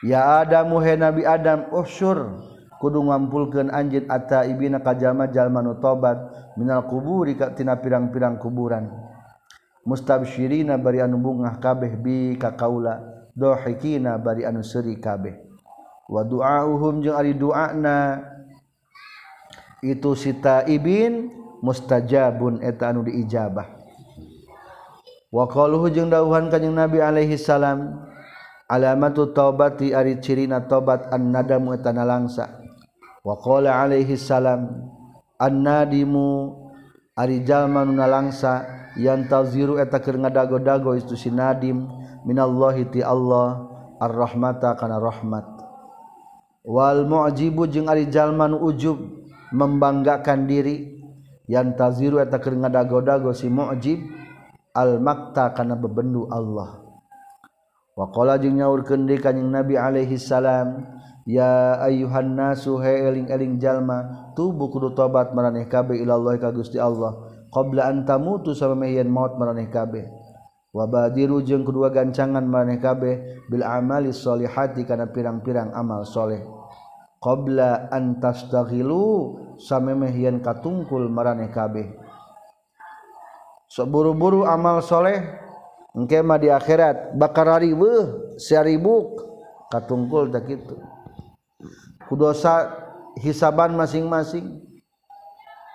ya 0.00 0.40
adamu 0.42 0.80
he 0.80 0.96
nabi 0.96 1.22
adam 1.28 1.68
usyur. 1.70 2.52
Kudu 2.76 3.08
ngampulkeun 3.08 3.72
anjeun 3.72 4.04
atta 4.12 4.44
ibina 4.44 4.84
ka 4.84 4.92
jalma 4.92 5.32
jalma 5.32 5.64
nu 5.64 5.80
tobat 5.80 6.20
minal 6.60 6.84
kuburi 6.84 7.32
ka 7.32 7.56
tina 7.56 7.72
pirang-pirang 7.80 8.36
kuburan. 8.36 8.92
Mustabsyirina 9.88 10.76
bari 10.76 11.00
anu 11.00 11.16
bungah 11.16 11.56
kabeh 11.56 11.96
bi 11.96 12.36
ka 12.36 12.52
kaula. 12.52 13.00
Dohikina 13.32 14.20
bari 14.20 14.44
anu 14.44 14.60
seuri 14.60 15.00
kabeh. 15.00 15.40
Wa 16.04 16.20
du'auhum 16.20 17.00
jeung 17.00 17.16
ari 17.16 17.32
duana. 17.32 18.20
Itu 19.80 20.12
sita 20.12 20.68
ibin 20.68 21.32
mustajabun 21.64 22.60
eta 22.60 22.92
anu 22.92 23.08
diijabah. 23.08 23.75
waqaluhu 25.32 25.90
jeung 25.90 26.10
dawuhan 26.10 26.50
kanjeng 26.50 26.74
Nabi 26.74 27.02
alaihi 27.02 27.38
salam 27.38 28.06
alamatu 28.66 29.30
taubati 29.30 29.94
ari 29.94 30.18
cirina 30.18 30.66
tobat 30.66 31.10
annadamu 31.14 31.74
eta 31.74 31.94
nalangsa. 31.94 32.62
Waqala 33.26 33.82
alaihi 33.82 34.14
salam 34.14 34.86
annadimu 35.38 36.54
ari 37.18 37.42
jalma 37.42 37.82
nu 37.82 37.98
nalangsa 37.98 38.62
yantaziru 38.94 39.82
eta 39.82 39.98
keur 39.98 40.22
ngadago-dago 40.22 40.94
istu 40.94 41.18
si 41.18 41.34
nadim 41.34 41.90
minallahi 42.22 42.86
ti 42.94 43.02
Allah 43.02 43.66
arrahmata 43.98 44.78
kana 44.78 45.02
rahmat. 45.02 45.46
Wal 46.66 47.06
mu'jibu 47.06 47.66
jeung 47.66 47.90
ari 47.90 48.06
jalma 48.10 48.46
nu 48.46 48.62
ujub 48.62 48.98
membanggakan 49.50 50.46
diri 50.46 51.02
yantaziru 51.50 52.22
eta 52.22 52.38
keur 52.38 52.58
ngadago-dago 52.58 53.34
si 53.34 53.50
mu'jib 53.50 54.02
almakta 54.76 55.56
kana 55.56 55.80
bebendu 55.80 56.28
Allah. 56.28 56.84
Waqa 57.96 58.36
jeung 58.44 58.60
nyaurkendi 58.60 59.16
kanyeng 59.24 59.48
Nabi 59.48 59.80
Alaihi 59.80 60.20
salam 60.20 60.84
ya 61.24 61.80
ayuhan 61.80 62.36
nasu 62.36 62.76
heeling-eling 62.76 63.56
jalma 63.56 64.28
tubuh 64.36 64.68
kudu 64.68 64.92
tobat 64.92 65.32
meraneh 65.32 65.64
kabe 65.64 65.96
ilallah 65.96 66.36
ka 66.36 66.52
Gusti 66.52 66.76
Allah 66.76 67.16
qabla 67.48 67.88
anta 67.88 68.20
mutu 68.20 68.52
samamehian 68.52 69.08
maut 69.08 69.40
meraneh 69.40 69.72
kabe 69.72 70.04
wabadiru 70.76 71.40
jeung 71.40 71.64
kedua 71.64 71.88
gancangan 71.88 72.44
meraneh 72.44 72.76
kabeh 72.76 73.48
bil 73.48 73.64
amali 73.64 74.12
solihati 74.12 74.84
kana 74.84 75.08
pirang-pirang 75.08 75.72
amal 75.72 76.04
soleh. 76.04 76.44
Qabla 77.16 77.88
antas 77.90 78.44
taghilu 78.52 79.56
samamehian 79.56 80.44
katungkul 80.44 81.08
meraneh 81.08 81.48
kabeh. 81.48 82.05
seburu-buru 83.70 84.46
so, 84.46 84.50
amal 84.50 84.78
soleh 84.82 85.22
engke 85.94 86.20
di 86.42 86.48
akhirat. 86.50 87.16
Bakar 87.18 87.60
riweuh 87.62 88.36
saribuk 88.38 89.22
katungkul 89.72 90.30
tak 90.30 90.46
itu 90.50 90.76
kudosa 92.06 92.70
hisaban 93.18 93.74
masing-masing. 93.74 94.62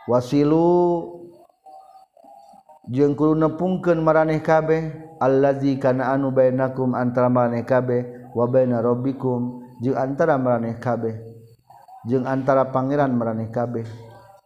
Wasilu 0.10 1.08
jengkulu 2.90 3.38
nepungken 3.38 3.96
nepungkeun 3.96 4.00
maraneh 4.02 4.42
kabeh 4.42 4.82
allazi 5.22 5.78
kana 5.78 6.10
anu 6.12 6.34
bainakum 6.34 6.98
antara 6.98 7.30
maraneh 7.30 7.62
kabeh 7.62 8.34
wa 8.34 8.50
baina 8.50 8.82
rabbikum 8.82 9.62
jeung 9.80 9.94
antara 9.96 10.42
maraneh 10.42 10.82
kabeh 10.82 11.22
jeung 12.10 12.26
antara 12.26 12.74
pangeran 12.74 13.14
maraneh 13.14 13.54
kabeh. 13.54 13.86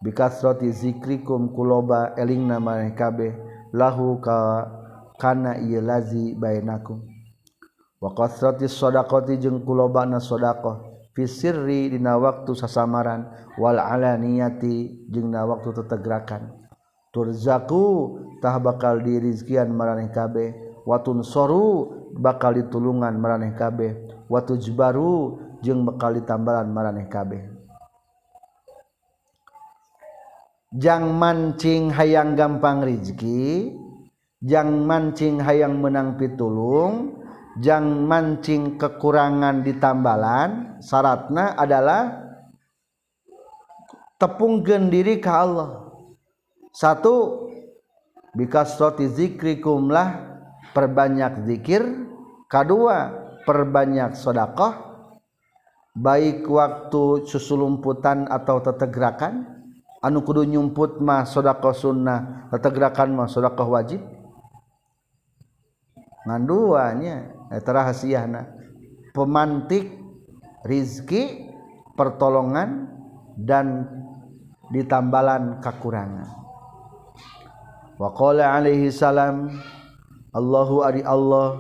bikasroti 0.06 0.70
zikrikum 0.70 1.50
kuloba 1.50 2.14
eling 2.14 2.46
nama 2.46 2.86
kabeh 2.94 3.34
lahu 3.74 4.22
ka 4.22 4.70
kana 5.18 5.58
ieu 5.58 5.82
lazi 5.82 6.38
bainakum 6.38 7.02
wa 7.98 8.14
kasrati 8.14 8.70
sadaqati 8.70 9.42
jeung 9.42 9.66
kuloba 9.66 10.06
na 10.06 10.22
sadaqah 10.22 11.10
fi 11.18 11.26
sirri 11.26 11.90
dina 11.90 12.22
waktu 12.22 12.54
sasamaran 12.54 13.26
wal 13.58 13.82
alaniyati 13.82 15.10
jeung 15.10 15.34
na 15.34 15.42
waktu 15.50 15.74
tetegrakan 15.74 16.54
turzaku 17.10 18.20
tah 18.46 18.62
bakal 18.62 19.02
dirizkian 19.02 19.74
maraneh 19.74 20.14
kabeh 20.14 20.54
watun 20.86 21.26
soru 21.26 21.90
bakal 22.14 22.54
ditulungan 22.54 23.18
maraneh 23.18 23.58
kabeh 23.58 23.96
watujbaru 24.30 25.42
jeung 25.66 25.82
bakal 25.82 26.14
ditambalan 26.14 26.70
maraneh 26.70 27.10
kabeh 27.10 27.55
jang 30.76 31.16
mancing 31.16 31.88
hayang 31.90 32.36
gampang 32.36 32.84
rizki 32.84 33.72
jang 34.44 34.84
mancing 34.84 35.40
hayang 35.40 35.80
menang 35.80 36.20
pitulung 36.20 37.24
jang 37.64 38.04
mancing 38.04 38.76
kekurangan 38.76 39.64
ditambalan 39.64 40.80
syaratna 40.84 41.56
adalah 41.56 42.26
tepung 44.20 44.64
gendiri 44.64 45.20
ke 45.20 45.32
Allah. 45.32 45.92
Satu 46.76 47.48
bikasroti 48.36 49.08
zikrikum 49.08 49.88
lah 49.88 50.40
perbanyak 50.76 51.48
zikir. 51.48 51.84
Kedua 52.46 53.10
perbanyak 53.48 54.14
sodakoh 54.14 54.76
baik 55.96 56.46
waktu 56.46 57.26
susulumputan 57.26 58.28
atau 58.28 58.60
tetegrakan 58.62 59.55
anu 60.06 60.22
kudu 60.22 60.46
nyumput 60.46 61.02
mah 61.02 61.26
sodakoh 61.26 61.74
sunnah 61.74 62.46
tetegrakan 62.54 63.18
mah 63.18 63.26
sodakoh 63.26 63.74
wajib. 63.74 64.06
Nganduanya 66.30 67.50
eta 67.50 67.70
rahasiana 67.74 68.50
pemantik 69.14 69.90
rizki 70.66 71.50
pertolongan 71.98 72.90
dan 73.38 73.90
ditambalan 74.70 75.62
kekurangan. 75.62 76.30
Waqala 77.98 78.58
alaihi 78.60 78.94
salam 78.94 79.50
Allahu 80.36 80.84
ari 80.84 81.00
Allah 81.06 81.56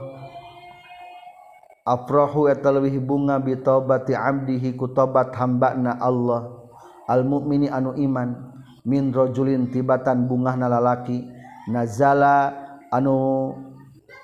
afrahu 1.86 2.50
eta 2.50 2.74
leuwih 2.74 3.00
bunga 3.00 3.40
bi 3.40 3.56
taubati 3.56 4.18
abdihi 4.18 4.74
ku 4.76 4.90
tobat 4.92 5.32
hambana 5.38 5.96
Allah 6.02 6.65
al-mukmini 7.10 7.70
anu 7.70 7.94
iman 7.98 8.54
minrojulin 8.86 9.70
tibatan 9.74 10.30
bungah 10.30 10.58
nalalaki 10.58 11.26
nazala 11.70 12.54
anu 12.94 13.54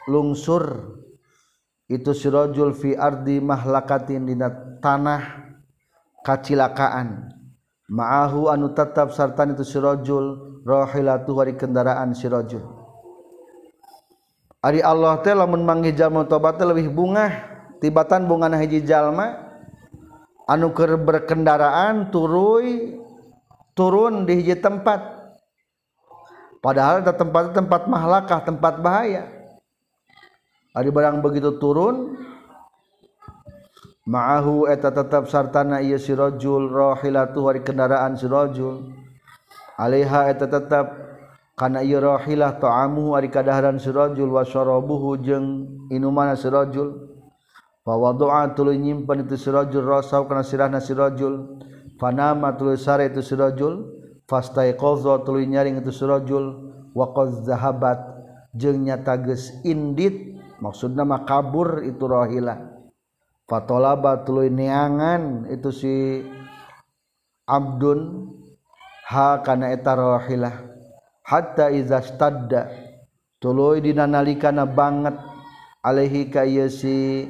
lungsur. 0.09 0.97
Itu 1.91 2.15
sirojul 2.15 2.71
fi 2.71 2.95
ardi 2.95 3.43
mahlakatin 3.43 4.23
dina 4.23 4.47
tanah 4.79 5.51
kacilakaan. 6.23 7.35
Ma'ahu 7.91 8.47
anu 8.47 8.71
tetap 8.71 9.11
sartan 9.11 9.51
itu 9.51 9.67
sirojul 9.67 10.51
rohilatu 10.63 11.35
hari 11.35 11.57
kendaraan 11.57 12.13
sirojul 12.13 12.63
Ari 14.61 14.77
Allah 14.85 15.17
teh 15.25 15.33
lamun 15.33 15.65
manggih 15.65 15.89
jalma 15.97 16.21
tobat 16.29 16.61
lebih 16.61 16.93
bunga 16.93 17.33
tibatan 17.81 18.29
bunga 18.29 18.45
hiji 18.61 18.85
jalma 18.85 19.50
anuker 20.51 20.99
berkendaraan 20.99 22.11
turui 22.11 22.99
turun 23.71 24.27
di 24.27 24.43
hiji 24.43 24.59
tempat. 24.59 24.99
Padahal 26.59 27.01
ada 27.01 27.15
tempat 27.15 27.55
tempat 27.55 27.87
mahlakah 27.87 28.39
tempat 28.43 28.83
bahaya. 28.83 29.25
Ada 30.75 30.87
barang 30.87 31.23
begitu 31.23 31.55
turun 31.57 32.15
ma'ahu 34.07 34.71
eta 34.71 34.89
tetap 34.89 35.29
sartana 35.29 35.83
ieu 35.83 35.99
si 35.99 36.15
rajul 36.15 36.71
rahilatu 36.71 37.45
hari 37.45 37.61
kendaraan 37.61 38.17
si 38.17 38.25
rajul 38.25 38.89
alaiha 39.77 40.31
eta 40.31 40.49
tetap 40.49 40.95
kana 41.59 41.85
ieu 41.85 42.01
rahilah 42.01 42.57
ta'amuhu 42.57 43.13
ari 43.13 43.29
kadaharan 43.29 43.77
si 43.77 43.93
rajul 43.93 44.31
wa 44.33 44.41
syarabuhu 44.41 45.21
jeung 45.21 45.67
inumana 45.93 46.33
si 46.33 46.49
rajul 46.49 47.10
Fawadu'a 47.81 48.53
tuluy 48.53 48.77
nyimpen 48.77 49.25
itu 49.25 49.33
si 49.41 49.49
rajul 49.49 49.81
kana 50.05 50.45
sirahna 50.45 50.77
nasirajul. 50.77 51.57
Fana 51.97 52.37
Fanama 52.37 52.53
tuluy 52.53 52.77
sare 52.77 53.09
itu 53.09 53.25
si 53.25 53.33
rajul. 53.33 53.89
Fastaiqadha 54.29 55.25
tuluy 55.25 55.49
nyaring 55.49 55.81
itu 55.81 55.89
si 55.89 56.05
rajul 56.05 56.71
wa 56.93 57.09
qad 57.11 57.41
zahabat 57.43 57.99
jeung 58.53 58.85
nyata 58.85 59.17
geus 59.19 59.49
indit 59.65 60.37
maksudna 60.61 61.01
mah 61.01 61.25
kabur 61.25 61.81
itu 61.81 62.05
rahilah. 62.05 62.69
Fatolaba 63.49 64.21
tuluy 64.23 64.53
neangan 64.53 65.49
itu 65.49 65.69
si 65.73 65.95
Abdun 67.49 68.29
ha 69.09 69.41
kana 69.41 69.73
eta 69.73 69.97
rahilah. 69.97 70.69
Hatta 71.25 71.73
iza 71.73 71.99
stadda 72.05 72.69
tuluy 73.41 73.81
dinanalikana 73.81 74.69
banget 74.69 75.17
alaihi 75.81 76.29
ka 76.29 76.45
si 76.69 77.25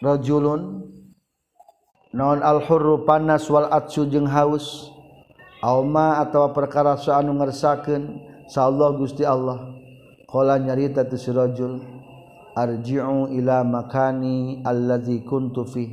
rajulun 0.00 0.88
naon 2.16 2.40
al-hurru 2.40 3.04
panas 3.04 3.44
wal 3.52 3.68
atsu 3.68 4.08
jeung 4.08 4.26
haus 4.26 4.88
auma 5.60 6.18
atawa 6.24 6.56
perkara 6.56 6.96
anu 6.96 7.36
ngersakeun 7.36 8.16
sa 8.50 8.66
Allah 8.66 8.96
Gusti 8.98 9.22
Allah. 9.22 9.78
Qala 10.30 10.58
nyarita 10.62 11.04
tu 11.06 11.18
si 11.18 11.30
rajul 11.34 11.82
arji'u 12.54 13.34
ila 13.34 13.62
makani 13.66 14.62
allazi 14.62 15.22
kuntu 15.26 15.66
fi. 15.66 15.90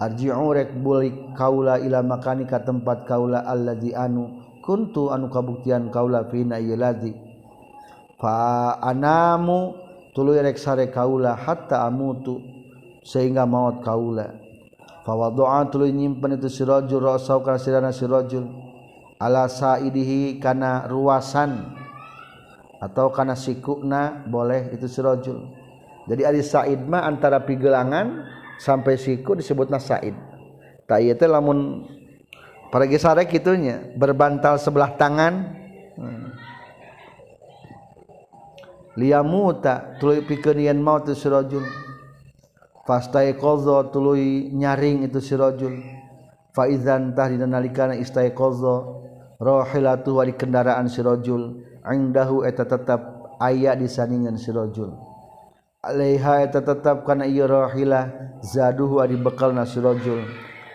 Arji'u 0.00 0.56
rek 0.56 0.72
bulik 0.80 1.36
kaula 1.36 1.76
ila 1.80 2.00
makani 2.00 2.48
ka 2.48 2.64
tempat 2.64 3.04
kaula 3.04 3.44
allazi 3.44 3.92
anu 3.94 4.40
kuntu 4.64 5.12
anu 5.12 5.28
kabuktian 5.28 5.92
kaula 5.92 6.26
fi 6.32 6.48
na 6.48 6.56
iladzi 6.58 7.12
fa 8.16 8.80
anamu 8.80 9.76
tuluy 10.16 10.40
rek 10.40 10.56
sare 10.58 10.88
kaula 10.90 11.36
hatta 11.36 11.84
amutu. 11.86 12.40
Sehingga 13.02 13.46
maut 13.46 13.82
kaula. 13.82 14.34
Fa 15.02 15.12
wadu'a 15.18 15.66
tuluy 15.70 15.90
nyimpen 15.90 16.38
itu 16.38 16.46
sirajul 16.46 17.02
rasau 17.02 17.42
kana 17.42 17.58
sirana 17.58 17.90
sirajul 17.90 18.46
ala 19.18 19.50
saidihi 19.50 20.38
kana 20.38 20.86
ruasan. 20.86 21.78
Atau 22.82 23.14
kana 23.14 23.38
sikuna 23.38 24.26
boleh 24.26 24.74
itu 24.74 24.90
sirajul 24.90 25.62
jadi 26.06 26.34
ari 26.34 26.42
said 26.42 26.82
mah 26.82 27.06
antara 27.06 27.38
pigelangan 27.42 28.26
sampai 28.58 28.98
siku 28.98 29.38
disebutna 29.38 29.78
said. 29.78 30.14
Tak 30.90 30.98
ieu 30.98 31.14
teh 31.14 31.30
lamun 31.30 31.86
para 32.74 32.90
gesarek 32.90 33.30
gitunya 33.30 33.94
berbantal 33.94 34.58
sebelah 34.58 34.94
tangan. 34.98 35.62
Hmm. 35.92 36.32
liamuta 38.92 39.96
tuluy 39.96 40.20
pikeun 40.20 40.68
yen 40.68 40.76
maut 40.80 41.08
sirajul 41.08 41.64
fastaiqadha 42.86 43.90
tuluy 43.94 44.50
nyaring 44.50 45.06
itu 45.06 45.18
si 45.22 45.34
rajul 45.38 45.78
fa 46.50 46.66
idzan 46.66 47.14
tahdina 47.14 47.46
nalikana 47.46 47.94
istaiqadha 47.98 48.74
rahilatu 49.38 50.18
wa 50.18 50.26
kendaraan 50.26 50.90
si 50.90 51.02
rajul 51.02 51.62
indahu 51.86 52.42
eta 52.46 52.66
tetap 52.66 53.34
aya 53.38 53.74
di 53.78 53.86
saningan 53.86 54.38
si 54.38 54.50
rajul 54.50 54.94
alaiha 55.82 56.46
eta 56.46 56.62
tetap 56.62 57.06
kana 57.06 57.26
ieu 57.26 57.46
rahilah 57.46 58.38
zaduhu 58.42 59.02
ari 59.02 59.18
bekalna 59.18 59.66
si 59.66 59.82
rajul 59.82 60.22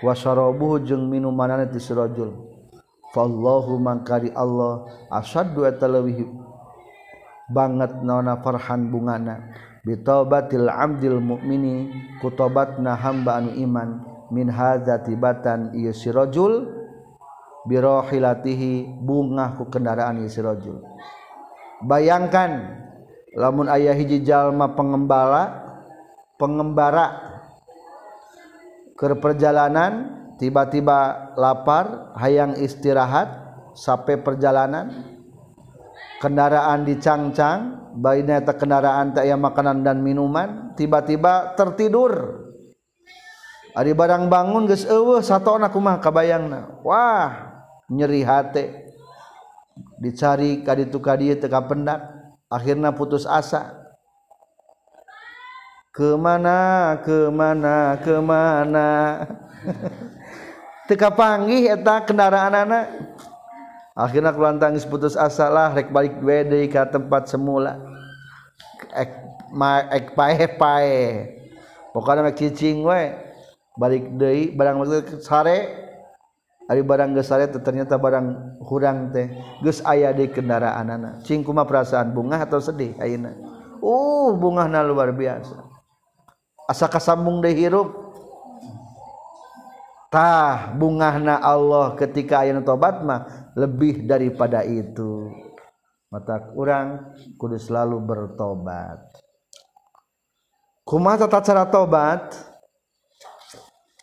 wa 0.04 0.12
syarabuhu 0.12 0.84
jeung 0.84 1.08
minumanana 1.08 1.68
ti 1.68 1.80
si 1.80 1.96
rajul 1.96 2.36
fallahu 3.16 3.80
mangkari 3.80 4.32
Allah 4.36 4.84
asyaddu 5.12 5.64
eta 5.64 5.88
leuwih 5.88 6.28
banget 7.48 8.04
naona 8.04 8.44
farhan 8.44 8.92
bungana. 8.92 9.56
Bitaubatil 9.88 10.68
amdil 10.68 11.24
mukmini 11.24 11.88
kutobatna 12.20 13.00
hamba 13.00 13.40
anu 13.40 13.56
iman 13.64 14.04
min 14.36 14.52
hadza 14.52 15.00
tibatan 15.00 15.72
ieu 15.72 15.96
sirajul 15.96 16.68
birahilatihi 17.72 19.00
bunga 19.00 19.56
ku 19.56 19.72
kendaraan 19.72 20.20
ieu 20.20 20.28
sirajul 20.28 20.84
bayangkan 21.88 22.84
lamun 23.32 23.72
ayah 23.72 23.96
hiji 23.96 24.28
jalma 24.28 24.76
pengembala 24.76 25.64
pengembara 26.36 27.40
ke 29.00 29.08
perjalanan 29.24 30.20
tiba-tiba 30.36 31.32
lapar 31.40 32.12
hayang 32.20 32.60
istirahat 32.60 33.30
sampai 33.72 34.20
perjalanan 34.20 34.90
kendaraan 36.20 36.84
dicangcang 36.84 37.87
baiknya 37.98 38.46
tak 38.46 38.62
kendaraan 38.62 39.18
tak 39.18 39.26
ayam 39.26 39.42
makanan 39.42 39.82
dan 39.82 40.06
minuman 40.06 40.78
tiba-tiba 40.78 41.58
tertidur. 41.58 42.46
Ari 43.78 43.94
barang 43.94 44.30
bangun 44.30 44.66
geus 44.66 44.86
eueuh 44.90 45.22
satona 45.22 45.70
kumaha 45.70 46.02
kabayangna. 46.02 46.82
Wah 46.82 47.34
nyeri 47.90 48.26
hate 48.26 48.94
dicari 50.02 50.66
ka 50.66 50.74
ditu 50.74 50.98
ka 50.98 51.14
dieu 51.18 51.38
teu 51.38 51.50
kapendak 51.50 52.02
akhirna 52.50 52.94
putus 52.94 53.26
asa. 53.26 53.74
Kemana 55.94 57.02
kemana 57.02 57.98
kemana? 58.02 58.90
Teu 60.88 60.96
kapanggih 60.96 61.68
eta 61.68 62.06
kendaraan 62.06 62.54
anak 62.54 62.86
akhirnya 63.98 64.30
keluar 64.30 64.54
tangis 64.62 64.86
putus 64.86 65.18
asalah 65.18 65.74
rek 65.74 65.90
balik 65.90 66.22
wede 66.22 66.70
ke 66.70 66.78
tempat 66.94 67.26
semula. 67.26 67.82
Ek 68.94 69.10
ma 69.50 69.90
ek 69.90 70.14
pae 70.14 70.46
pae. 70.54 71.02
Pokoknya 71.98 72.30
mek 72.30 72.38
cicing 72.38 72.86
we 72.86 73.10
balik 73.74 74.06
deui 74.14 74.54
barang 74.54 74.86
sare. 75.26 75.90
Ari 76.68 76.84
barang 76.84 77.16
geus 77.16 77.32
sare 77.32 77.48
ternyata 77.48 77.98
barang 77.98 78.60
hurang 78.70 79.10
teh. 79.16 79.34
Geus 79.66 79.82
aya 79.82 80.14
di 80.14 80.30
kendaraanana 80.30 81.26
cing 81.26 81.42
kumaha 81.42 81.66
perasaan? 81.66 82.14
Bunga 82.14 82.38
atau 82.44 82.62
sedih? 82.62 82.94
Ayeuna. 83.02 83.34
Uh 83.82 84.38
bungahna 84.38 84.86
luar 84.86 85.10
biasa. 85.10 85.58
Asa 86.70 86.86
kasambung 86.86 87.42
deui 87.42 87.56
hirup. 87.56 87.90
Tah 90.14 90.76
bungahna 90.76 91.42
Allah 91.42 91.98
ketika 91.98 92.44
ayeuna 92.46 92.62
tobat 92.62 93.02
mah 93.02 93.47
lebih 93.58 94.06
daripada 94.06 94.62
itu. 94.62 95.34
Mata 96.14 96.40
kurang 96.54 97.18
kudu 97.36 97.58
selalu 97.58 97.98
bertobat. 98.00 99.02
Kumaha 100.88 101.28
tata 101.28 101.44
cara 101.44 101.66
tobat? 101.68 102.32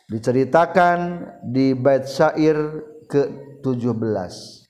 Diceritakan 0.05 1.25
di 1.41 1.73
bait 1.73 2.05
syair 2.05 2.85
ke-17 3.09 4.65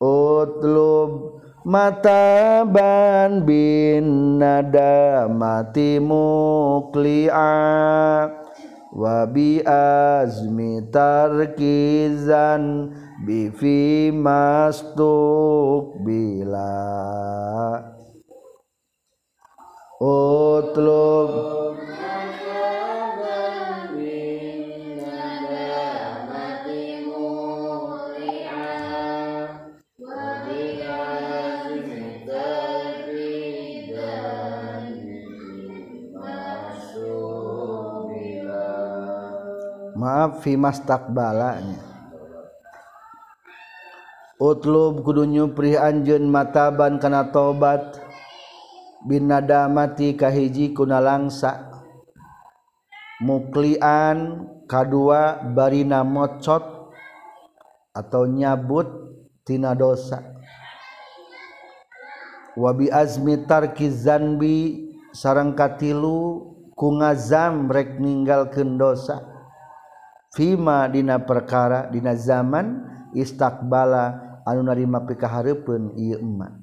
utlub 0.00 1.44
mataban 1.60 3.44
bin 3.44 4.40
nada 4.40 5.28
mati 5.28 6.00
mukli'a 6.00 7.52
wabi 8.90 9.62
azmi 9.66 10.82
tarkizan 10.90 12.90
bifi 13.22 14.10
mastuk 14.10 15.94
bila 16.02 16.74
utlub 20.02 21.30
maaf 40.00 40.40
fi 40.40 40.56
takbalanya 40.88 41.90
utlub 44.40 45.04
kudu 45.04 45.28
nyupri 45.28 45.76
anjeun 45.76 46.24
mataban 46.32 46.96
kana 46.96 47.28
tobat. 47.28 48.00
Bin 49.00 49.32
nadamati 49.32 50.12
kahiji 50.12 50.76
kuna 50.76 51.00
langsa. 51.00 51.72
Muklian 53.20 54.48
kadua 54.64 55.40
barina 55.56 56.04
mocot 56.04 56.92
atau 57.96 58.24
nyabut 58.28 58.88
tina 59.44 59.76
dosa. 59.76 60.20
Wabi 62.60 62.92
azmi 62.92 63.40
tarki 63.48 63.88
zanbi 63.88 64.88
sarang 65.16 65.56
katilu 65.56 66.52
ku 66.76 67.00
ngazam 67.00 67.72
rek 67.72 67.96
ninggalkeun 67.96 68.76
dosa. 68.76 69.39
Fima 70.30 70.86
dina 70.86 71.18
perkara 71.18 71.90
dina 71.90 72.14
zaman 72.14 72.86
istakbala 73.18 74.38
anu 74.46 74.62
narima 74.62 75.02
pikahareupun 75.02 75.98
ieu 75.98 76.22
emak. 76.22 76.54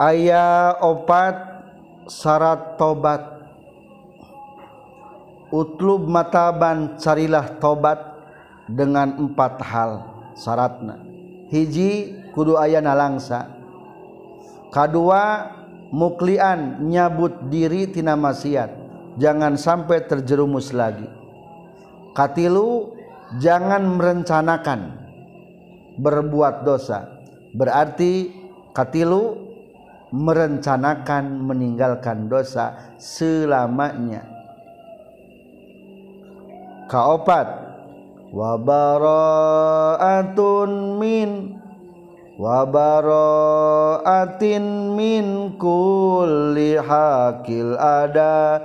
Aya 0.00 0.72
opat 0.80 1.36
syarat 2.08 2.80
tobat. 2.80 3.22
Utlub 5.52 6.08
mataban 6.08 6.96
carilah 6.96 7.60
tobat 7.60 8.00
dengan 8.72 9.20
empat 9.20 9.60
hal 9.60 10.00
syaratna 10.32 10.96
hiji 11.52 12.16
kudu 12.32 12.56
aya 12.56 12.80
nalangsa. 12.80 13.52
Kadua 14.72 15.52
muklian 15.92 16.88
nyabut 16.88 17.52
diri 17.52 17.92
tina 17.92 18.16
maksiat 18.16 18.81
jangan 19.16 19.56
sampai 19.58 20.04
terjerumus 20.08 20.72
lagi. 20.72 21.08
Katilu 22.12 22.92
jangan 23.40 23.84
merencanakan 23.96 24.80
berbuat 25.96 26.64
dosa. 26.64 27.08
Berarti 27.52 28.32
katilu 28.72 29.36
merencanakan 30.12 31.40
meninggalkan 31.48 32.28
dosa 32.28 32.96
selamanya. 33.00 34.28
Kaopat. 36.88 37.72
Wabaro'atun 38.32 39.40
min. 40.96 41.60
Wabaro'atin 42.40 43.36
min 44.96 45.52
kulli 45.60 46.80
hakil 46.80 47.76
ada 47.76 48.64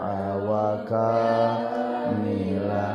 kamila 0.91 2.87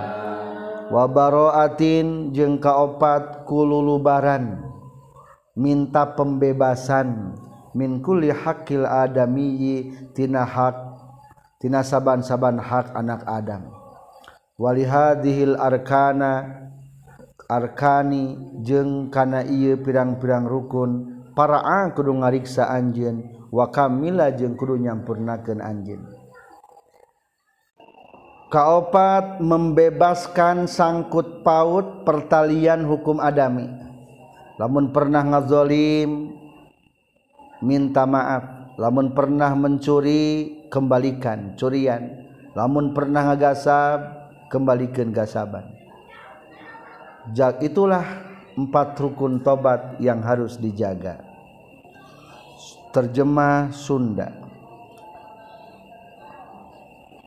wabaroatin 0.93 2.37
jeung 2.37 2.61
kaopat 2.61 3.49
kululubaran 3.49 4.61
minta 5.57 6.05
pembebasan 6.13 7.33
min 7.73 8.05
kulli 8.05 8.29
hakil 8.29 8.85
adamiyi 8.85 9.97
tina 10.13 10.45
hak 10.45 10.77
tina 11.61 11.81
saban-saban 11.81 12.61
hak 12.61 12.93
anak 12.97 13.25
Adam. 13.25 13.69
Wali 14.57 14.89
hadhil 14.89 15.53
arkana 15.61 16.65
arkani 17.45 18.37
jeung 18.65 19.13
kana 19.13 19.45
ieu 19.45 19.77
pirang-pirang 19.77 20.49
rukun 20.49 21.21
para 21.37 21.61
kudu 21.93 22.17
ngariksa 22.17 22.65
anjeun. 22.73 23.37
Wa 23.53 23.69
kamila 23.69 24.33
jeung 24.33 24.57
kudu 24.57 24.81
nyampurnakeun 24.81 25.61
anjeun. 25.61 26.16
Kaopat 28.47 29.43
membebaskan 29.43 30.71
sangkut 30.71 31.43
paut 31.43 32.07
pertalian 32.07 32.87
hukum 32.87 33.19
adami. 33.19 33.67
Lamun 34.57 34.95
pernah 34.95 35.23
ngazolim 35.27 36.33
minta 37.61 38.07
maaf. 38.07 38.77
Lamun 38.77 39.17
pernah 39.17 39.53
mencuri 39.57 40.53
kembalikan 40.69 41.57
curian. 41.57 42.29
Lamun 42.57 42.93
pernah 42.97 43.33
ngagasab 43.33 44.01
kembalikan 44.49 45.13
gasaban. 45.13 45.65
Jak 47.35 47.61
itulah 47.61 48.05
empat 48.57 48.97
rukun 48.97 49.43
tobat 49.43 49.99
yang 50.01 50.23
harus 50.25 50.57
dijaga. 50.57 51.21
Terjemah 52.95 53.77
Sunda 53.77 54.46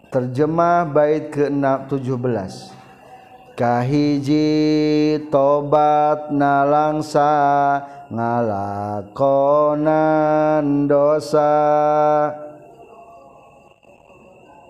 terjemah 0.10 0.90
bait 0.90 1.30
ke-17 1.30 2.74
kahiji 3.54 4.50
tobat 5.30 6.34
nalangsa 6.34 7.30
ngalakonan 8.10 9.46
dosa. 10.90 11.54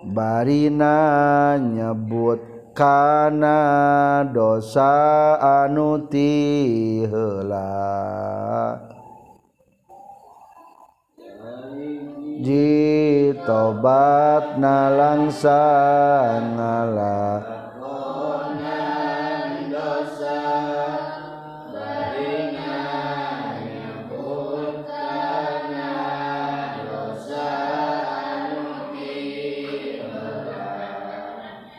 Barina 0.00 1.60
nyebut 1.60 2.40
kana 2.72 4.24
dosa 4.32 5.36
anuti 5.64 7.04
heula 7.04 8.89
ji 12.40 13.36
tobat 13.44 14.56
nalangsa 14.56 15.62
ngala. 16.56 17.20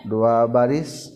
Dua 0.02 0.44
baris 0.44 1.08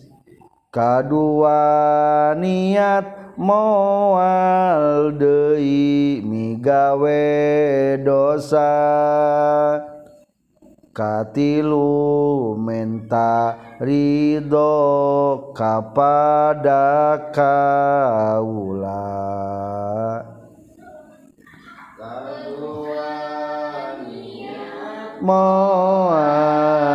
kedua 0.72 2.32
niat 2.32 3.36
moal 3.36 5.12
deui 5.12 6.24
migawe 6.66 7.22
dosa. 8.02 8.74
Katilu 10.90 12.58
menta 12.58 13.54
ridho 13.78 15.54
kapada 15.54 17.30
kaula. 17.30 19.06
Moal 25.22 26.85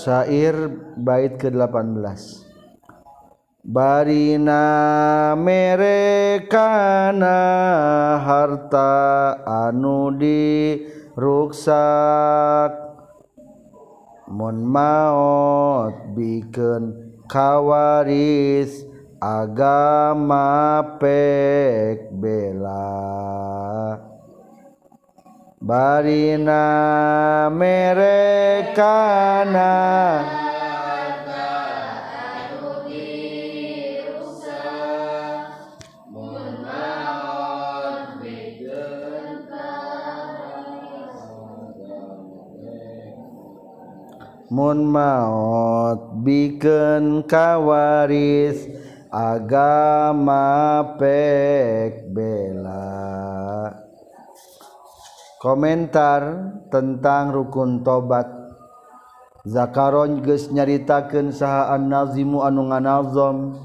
syair 0.00 0.56
bait 0.96 1.36
ke-18 1.36 2.48
Barina 3.60 4.64
merekana 5.36 6.56
harta 8.24 9.36
anu 9.44 10.16
di 10.16 10.80
ruksak 11.12 12.72
mun 14.32 14.64
maot 14.64 15.92
bikin 16.16 16.96
kawaris 17.28 18.88
agama 19.20 20.80
pek 20.96 22.08
bela 22.16 23.20
Barina 25.70 26.66
merekana 27.54 28.90
Mun 44.50 44.90
maot 44.90 46.18
bikin 46.26 47.22
kawaris 47.30 48.66
agama 49.14 50.82
pek 50.98 52.10
bela. 52.10 53.79
komentar 55.40 56.52
tentang 56.68 57.32
rukun 57.32 57.80
tobat. 57.80 58.28
Zakaron 59.48 60.20
geus 60.20 60.52
nyaritakeun 60.52 61.32
saha 61.32 61.72
an-nazimu 61.72 62.44
anu 62.44 62.68
nganazam 62.68 63.56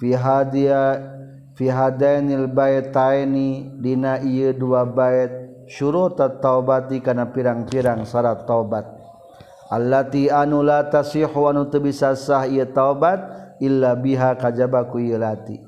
fi 0.00 0.16
hadia 0.16 0.96
fi 1.52 1.68
hadainil 1.68 2.48
baitaini 2.48 3.76
dina 3.84 4.16
ieu 4.24 4.56
dua 4.56 4.88
bait 4.88 5.28
syurut 5.68 6.16
taubati 6.16 7.04
kana 7.04 7.28
pirang-pirang 7.28 8.08
syarat 8.08 8.48
taubat. 8.48 8.88
Allati 9.68 10.32
anu 10.32 10.64
la 10.64 10.88
tasihu 10.88 11.52
anu 11.52 11.68
teu 11.68 11.84
bisa 11.84 12.16
sah 12.16 12.48
ieu 12.48 12.64
taubat 12.64 13.20
illa 13.60 13.92
biha 13.92 14.40
kajaba 14.40 14.88
ku 14.88 14.96
ieu 14.96 15.20
lati. 15.20 15.60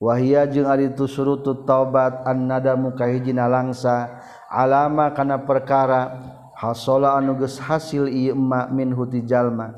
Wahia 0.00 0.48
jeung 0.48 0.64
ari 0.64 0.94
tu 0.96 1.04
surutut 1.04 1.68
taubat 1.68 2.24
annadamu 2.24 2.96
kahijina 2.96 3.50
langsa 3.50 4.22
alama 4.50 5.14
kana 5.14 5.38
perkara 5.38 6.18
hasola 6.58 7.14
anuges 7.14 7.62
hasil 7.62 8.10
imak 8.10 8.74
min 8.74 8.90
huti 8.90 9.22
jalma. 9.22 9.70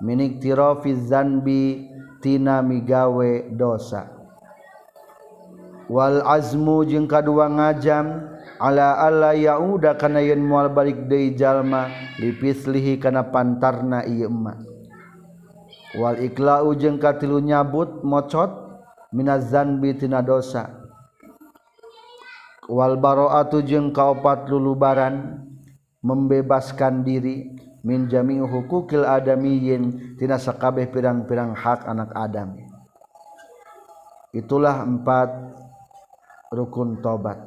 Minik 0.00 0.40
tirofi 0.40 0.94
zanbi 0.94 1.90
tina 2.22 2.62
migawe 2.64 3.52
dosa. 3.52 4.08
Wal 5.90 6.22
azmu 6.22 6.86
jeung 6.86 7.10
kadua 7.10 7.50
ngajam 7.50 8.30
ala 8.60 8.94
alla 8.98 9.34
yauda 9.34 9.98
kana 9.98 10.20
yen 10.20 10.44
moal 10.44 10.68
balik 10.68 11.08
deui 11.08 11.34
jalma 11.34 11.88
lipislihi 12.20 13.00
kana 13.00 13.22
pantarna 13.22 14.04
ieu 14.04 14.28
emma 14.28 14.58
wal 15.96 16.18
iklau 16.20 16.76
jeung 16.76 17.00
katilu 17.00 17.40
nyabut 17.40 18.04
mocot 18.04 18.50
minaz 19.10 19.48
zanbi 19.48 19.96
tina 19.98 20.20
dosa. 20.22 20.77
walbaroatu 22.68 23.64
jeung 23.64 23.90
kaopat 23.96 24.46
lulubaran 24.52 25.40
membebaskan 26.04 27.02
diri 27.02 27.56
min 27.82 28.06
jami 28.06 28.38
hukukil 28.38 29.08
adamiyin 29.08 30.14
tina 30.20 30.36
sakabeh 30.36 30.86
pirang-pirang 30.92 31.56
hak 31.56 31.88
anak 31.88 32.12
Adam. 32.12 32.60
Itulah 34.36 34.84
empat 34.84 35.32
rukun 36.52 37.00
tobat. 37.00 37.40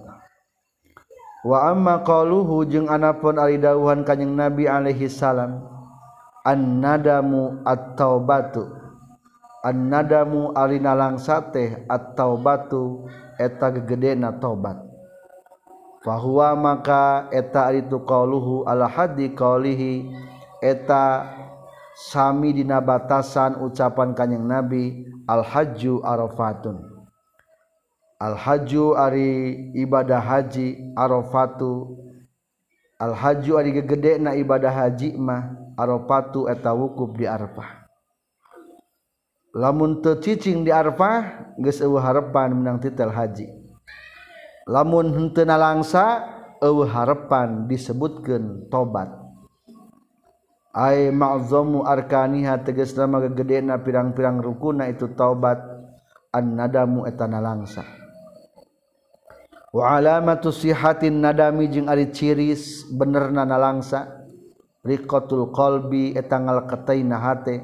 Wa 1.46 1.70
amma 1.70 2.02
qaluhu 2.02 2.66
jeung 2.66 2.90
anapun 2.90 3.38
ari 3.38 3.62
dawuhan 3.62 4.02
kanjing 4.02 4.34
Nabi 4.34 4.66
alaihi 4.66 5.10
salam 5.10 5.62
an 6.42 6.82
nadamu 6.82 7.62
at-taubatu. 7.66 8.66
An 9.62 9.94
nadamu 9.94 10.58
ari 10.58 10.82
nalangsateh 10.82 11.86
at-taubatu 11.86 13.06
eta 13.38 13.70
gegedena 13.70 14.34
tobat 14.42 14.91
fahuwa 16.02 16.58
maka 16.58 17.30
eta 17.30 17.70
itu 17.74 18.02
qauluhu 18.02 18.66
ala 18.66 18.90
haddi 18.90 19.34
qaulihi 19.34 20.10
eta 20.62 21.30
sami 21.94 22.58
dina 22.58 22.82
batasan 22.82 23.62
ucapan 23.62 24.18
kanjing 24.18 24.46
nabi 24.46 25.06
al 25.30 25.46
hajju 25.46 26.02
arafatun. 26.02 26.82
Al 28.22 28.38
hajju 28.38 28.94
ari 28.94 29.30
ibadah 29.78 30.22
haji 30.22 30.94
arafatu. 30.94 31.98
Al 33.02 33.18
hajju 33.18 33.58
ari 33.58 33.74
gegede 33.74 34.22
na 34.22 34.38
ibadah 34.38 34.70
haji 34.70 35.18
mah 35.18 35.58
arafatu 35.74 36.46
eta 36.46 36.70
wukuf 36.70 37.18
di 37.18 37.26
arfah 37.26 37.82
lamun 39.52 40.00
teu 40.00 40.16
cicing 40.16 40.64
di 40.64 40.72
arfah 40.72 41.52
geus 41.60 41.84
eueuh 41.84 42.00
harepan 42.00 42.56
menang 42.56 42.80
titel 42.80 43.12
haji. 43.12 43.61
lamun 44.68 45.14
hentena 45.14 45.56
langsa 45.56 46.26
eueuh 46.62 46.90
harepan 46.90 47.66
disebutkeun 47.70 48.68
tobat. 48.70 49.22
Ay 50.72 51.12
ma'zamu 51.12 51.84
arkaniha 51.84 52.64
tegasna 52.64 53.04
magegedena 53.04 53.84
pirang-pirang 53.84 54.40
rukunna 54.40 54.88
itu 54.88 55.12
taubat 55.12 55.60
annadamu 56.32 57.04
etana 57.04 57.44
langsa 57.44 57.84
wa 59.72 60.00
alamatu 60.00 60.52
sihatin 60.52 61.20
nadami 61.24 61.68
jeung 61.68 61.92
ari 61.92 62.12
ciri 62.12 62.56
benerna 62.92 63.44
nalangsa 63.44 64.28
riqatul 64.84 65.52
qalbi 65.52 66.16
etangal 66.16 66.68
kataina 66.68 67.20
hate 67.20 67.64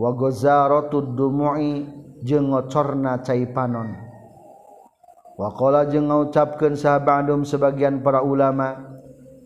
wa 0.00 0.08
gozaratud 0.16 1.12
dumu'i 1.12 1.84
jeung 2.24 2.52
ngocorna 2.52 3.20
cai 3.20 3.44
panon. 3.48 4.01
Wakola 5.42 5.90
jeng 5.90 6.06
ngaucapkan 6.06 6.78
sahabatum 6.78 7.42
sebagian 7.42 7.98
para 7.98 8.22
ulama 8.22 8.78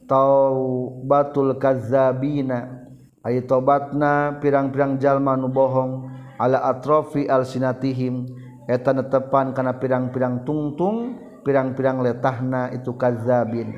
taubatul 0.05 1.57
kazabina 1.57 2.84
ay 3.24 3.40
tobatna 3.49 4.36
pirang-pirang 4.36 5.01
jalma 5.01 5.40
nu 5.40 5.49
bohong 5.49 6.05
ala 6.36 6.68
atrofi 6.68 7.24
al 7.24 7.49
sinatihim 7.49 8.28
eta 8.68 8.92
netepan 8.92 9.57
kana 9.57 9.80
pirang-pirang 9.80 10.44
tungtung 10.44 11.16
pirang-pirang 11.49 12.05
letahna 12.05 12.68
itu 12.76 12.92
kazabin 12.92 13.72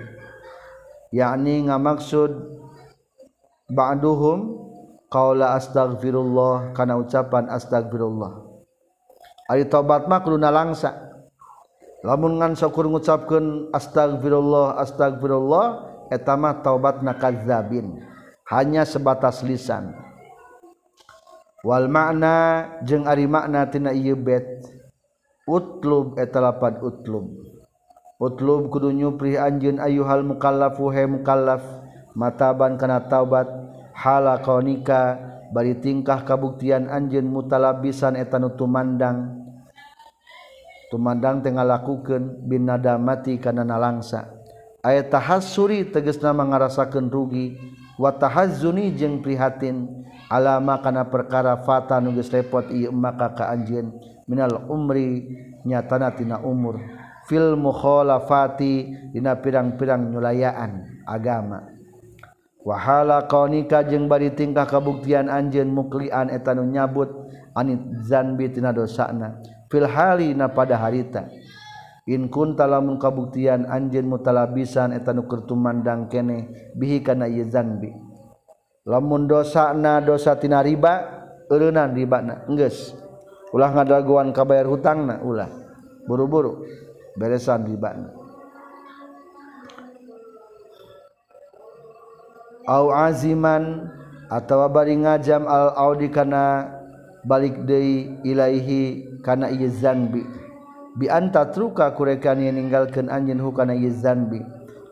yakni 1.14 1.70
ngamaksud 1.70 2.34
ba'duhum 3.70 4.58
qaula 5.06 5.54
astagfirullah 5.54 6.74
kana 6.74 6.98
ucapan 6.98 7.46
astagfirullah 7.46 8.42
ari 9.48 9.70
tobat 9.70 10.10
mah 10.10 10.18
kuduna 10.20 10.50
langsa. 10.50 11.07
lamun 12.06 12.38
ngan 12.38 12.54
syukur 12.54 12.86
ngucapkeun 12.86 13.74
astagfirullah 13.74 14.78
astagfirullah 14.82 15.66
eta 16.14 16.38
mah 16.38 16.62
taubatna 16.62 17.16
kadzabin 17.16 18.00
hanya 18.48 18.88
sebatas 18.88 19.44
lisan. 19.44 19.92
Wal 21.66 21.90
makna 21.90 22.64
jeung 22.86 23.04
ari 23.04 23.28
makna 23.28 23.68
tina 23.68 23.92
ieu 23.92 24.16
bet. 24.16 24.64
Utlub 25.48 26.16
eta 26.20 26.40
lapad 26.40 26.80
utlub. 26.80 27.28
Utlub 28.20 28.72
kudu 28.72 28.92
nyupri 28.92 29.36
anjeun 29.36 29.80
ayuhal 29.80 30.24
mukallafu 30.24 30.88
he 30.94 31.04
mukallaf. 31.04 31.60
Mataban 32.16 32.80
kana 32.80 33.04
taubat. 33.04 33.48
Halaqonika 33.92 35.18
bari 35.50 35.74
tingkah 35.82 36.22
kabuktian 36.22 36.86
anjeun 36.86 37.26
mutalabisan 37.26 38.14
eta 38.14 38.38
nu 38.38 38.54
tumandang. 38.54 39.37
tumandang 40.88 41.44
tengah 41.44 41.64
lakukan 41.64 42.44
binada 42.44 42.96
mati 42.96 43.36
karena 43.40 43.64
nalangsa. 43.64 44.28
Ayat 44.84 45.10
tahasuri 45.12 45.88
tegesna 45.90 46.32
mengarasakan 46.32 47.12
rugi. 47.12 47.56
Watahazuni 47.98 48.94
jeng 48.94 49.20
prihatin. 49.26 50.06
Alama 50.30 50.78
karena 50.84 51.08
perkara 51.08 51.56
fata 51.64 51.98
nuges 51.98 52.28
repot 52.28 52.68
iya 52.68 52.92
maka 52.92 53.32
ka 53.32 53.48
keanjian 53.48 53.96
minal 54.28 54.68
umri 54.68 55.24
nyatana 55.64 56.12
tina 56.12 56.38
umur. 56.44 56.78
Fil 57.24 57.56
mukhalafati 57.56 58.92
dina 59.12 59.36
pirang-pirang 59.40 60.12
nyulayaan 60.12 61.04
agama. 61.08 61.64
Wahala 62.60 63.24
kaunika 63.24 63.80
jeung 63.84 64.06
bari 64.12 64.36
tingkah 64.36 64.68
kabuktian 64.68 65.32
anjeun 65.32 65.72
muklian 65.72 66.28
eta 66.28 66.52
nu 66.52 66.68
nyabut 66.68 67.08
anit 67.56 67.80
zanbi 68.04 68.52
tina 68.52 68.70
dosana. 68.76 69.40
filhalina 69.68 70.50
pada 70.50 70.76
harita. 70.80 71.28
In 72.08 72.32
kunta 72.32 72.64
lamun 72.64 72.96
kabuktian 72.96 73.68
anj 73.68 74.00
mutalabisan 74.00 74.96
eta 74.96 75.12
nu 75.12 75.28
keur 75.28 75.44
tumandang 75.44 76.08
kene 76.08 76.72
bihi 76.72 77.04
kana 77.04 77.28
ieu 77.28 77.44
yzanbi 77.44 77.92
lamun 78.88 79.28
dosana 79.28 80.00
dosa 80.00 80.40
tina 80.40 80.64
riba 80.64 81.04
eureunana 81.52 81.92
ribana 81.92 82.34
enggeus. 82.48 82.96
Ulah 83.52 83.72
ngadaguan 83.72 84.32
kabayar 84.32 84.68
hutangna 84.68 85.20
ulah. 85.24 85.48
Buru-buru 86.08 86.64
beresan 87.16 87.68
ribana. 87.68 88.12
Au 92.68 92.92
aziman 92.92 93.88
atau 94.28 94.68
bari 94.68 94.96
ngajam 95.00 95.48
al 95.48 95.72
audi 95.76 96.12
kana 96.12 96.76
balik 97.26 97.66
Dei 97.66 98.18
Ilaihi 98.22 99.18
kana 99.24 99.50
iya 99.50 99.70
zanbi 99.70 100.22
bi 100.98 101.06
anta 101.06 101.46
truka 101.46 101.94
kurekan 101.94 102.42
yang 102.42 102.58
meninggalkan 102.58 103.06
anjin 103.06 103.38
hukana 103.38 103.78
zambi. 103.94 104.42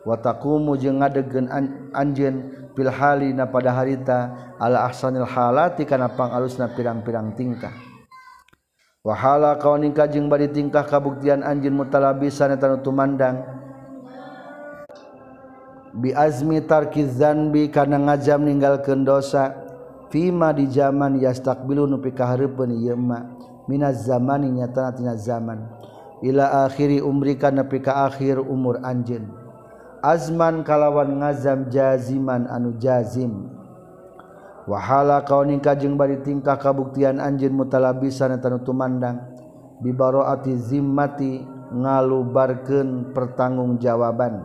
Watakumu 0.07 0.79
jeung 0.79 1.03
ngadegen 1.03 1.51
anjin 1.91 2.47
fil 2.79 2.87
halina 2.87 3.43
pada 3.43 3.75
harita 3.75 4.31
ala 4.55 4.87
ahsanil 4.87 5.27
halati 5.27 5.83
kana 5.83 6.07
pangalusna 6.07 6.71
pirang-pirang 6.71 7.35
tingkah. 7.35 7.75
Wahala 9.03 9.59
kau 9.59 9.75
ningkah 9.75 10.07
jeung 10.07 10.31
bari 10.31 10.47
tingkah 10.47 10.87
kabuktian 10.87 11.43
anjin 11.43 11.75
mutalabisan 11.75 12.55
eta 12.55 12.71
nu 12.71 12.79
tumandang. 12.79 13.43
Bi 15.91 16.15
azmi 16.15 16.63
tarki 16.63 17.03
zanbi 17.03 17.67
kana 17.67 17.99
ngajam 17.99 18.47
ninggalkeun 18.47 19.03
dosa. 19.03 19.66
fima 20.07 20.55
di 20.55 20.67
zaman 20.71 21.19
yastakbilu 21.19 21.87
nupi 21.87 22.15
kahareupeun 22.15 22.71
ieu 22.79 22.95
ma 22.95 23.23
minaz 23.67 24.07
zamani 24.07 24.49
nyatana 24.51 24.91
tina 24.95 25.13
zaman. 25.19 25.59
Ila 26.23 26.65
akhiri 26.65 26.97
umrika 26.97 27.53
nepi 27.53 27.77
ka 27.77 28.09
akhir 28.09 28.41
umur 28.41 28.81
anjeun. 28.81 29.29
Azman 30.01 30.65
kalawan 30.65 31.21
ngazam 31.21 31.69
jaziman 31.69 32.49
anu 32.49 32.73
jazim. 32.81 33.53
Wahala 34.65 35.21
kau 35.23 35.45
ningka 35.45 35.77
jeung 35.77 35.93
bari 35.93 36.17
tingkah 36.25 36.57
kabuktian 36.57 37.21
anjeun 37.21 37.53
mutalabisan 37.53 38.33
eta 38.33 38.49
tumandang. 38.65 39.21
Bibaroati 39.77 40.57
zimmati 40.57 41.45
ngalubarkeun 41.69 43.13
pertanggungjawaban. 43.13 44.41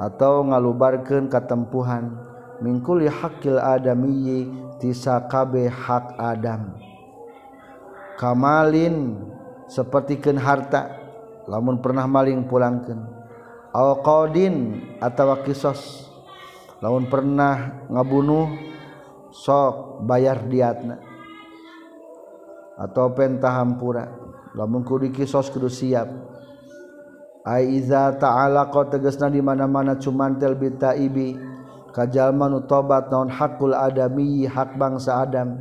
Atau 0.00 0.46
ngalubarkeun 0.48 1.28
katempuhan. 1.28 2.27
mingkul 2.58 3.06
ya 3.06 3.12
hakil 3.14 3.58
adamiyi 3.58 4.50
tisa 4.82 5.26
kabe 5.26 5.66
hak 5.70 6.18
adam. 6.18 6.74
Kamalin 8.18 9.14
sepertikan 9.70 10.34
harta 10.38 10.90
lamun 11.46 11.78
pernah 11.78 12.04
maling 12.10 12.50
pulangkan 12.50 13.18
alqadin 13.70 14.82
atau 14.98 15.38
kisos 15.46 16.10
lamun 16.82 17.06
pernah 17.06 17.86
ngabunuh 17.86 18.50
sok 19.30 20.02
bayar 20.02 20.42
diatna. 20.46 20.98
Atau 22.78 23.10
pentahampura 23.10 24.06
lamun 24.54 24.86
kudu 24.86 25.10
kisos 25.10 25.50
kudu 25.50 25.66
siap. 25.70 26.06
Aiza 27.48 28.12
ta'ala 28.12 28.68
kau 28.68 28.84
tegasna 28.84 29.32
di 29.32 29.40
mana-mana 29.40 29.96
cuman 29.96 30.36
tel 30.36 30.52
bitaibi 30.52 31.47
kajalmanu 31.98 32.62
tobat 32.70 33.10
naon 33.10 33.26
hakul 33.26 33.74
adami 33.74 34.46
hak 34.46 34.78
bangsa 34.78 35.26
Adam. 35.26 35.58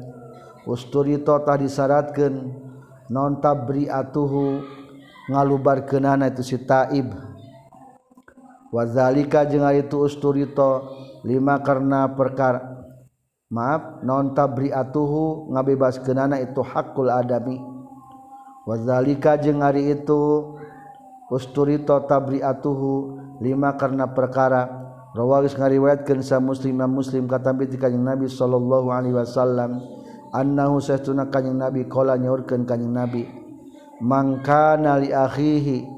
Usturito 0.69 1.33
tah 1.41 1.57
disyaratkeun 1.57 2.53
non 3.09 3.41
tabriatuhu 3.41 4.61
ngalubarkeunana 5.33 6.29
itu 6.29 6.45
si 6.45 6.57
taib. 6.61 7.09
Wazalika 8.69 9.49
jeung 9.49 9.65
itu 9.73 9.97
usturito 9.97 10.93
lima 11.25 11.57
karena 11.63 12.05
perkara 12.13 12.85
maaf 13.49 14.03
non 14.05 14.37
tabriatuhu 14.37 15.49
ngabebaskeunana 15.57 16.37
itu 16.43 16.61
hakul 16.61 17.09
adami. 17.09 17.57
Wazalika 18.69 19.39
jeung 19.41 19.65
ari 19.65 19.95
itu 19.97 20.53
usturito 21.33 21.97
tabriatuhu 22.05 23.17
lima 23.41 23.73
karena 23.73 24.05
perkara. 24.05 24.86
Rawagis 25.17 25.57
ngariwayatkeun 25.57 26.21
sa 26.21 26.37
Muslim 26.37 26.77
Imam 26.77 27.01
Muslim 27.01 27.25
katampi 27.25 27.65
ti 27.65 27.81
Kanjeng 27.81 28.05
Nabi 28.05 28.29
sallallahu 28.29 28.93
alaihi 28.93 29.17
wasallam 29.17 29.81
annahu 30.29 30.77
sahtuna 30.77 31.33
Kanjeng 31.33 31.57
Nabi 31.57 31.89
qala 31.89 32.21
nyaurkeun 32.21 32.69
Kanjeng 32.69 32.93
Nabi 32.93 33.25
mangkana 33.97 35.01
li 35.01 35.09
akhihi 35.09 35.89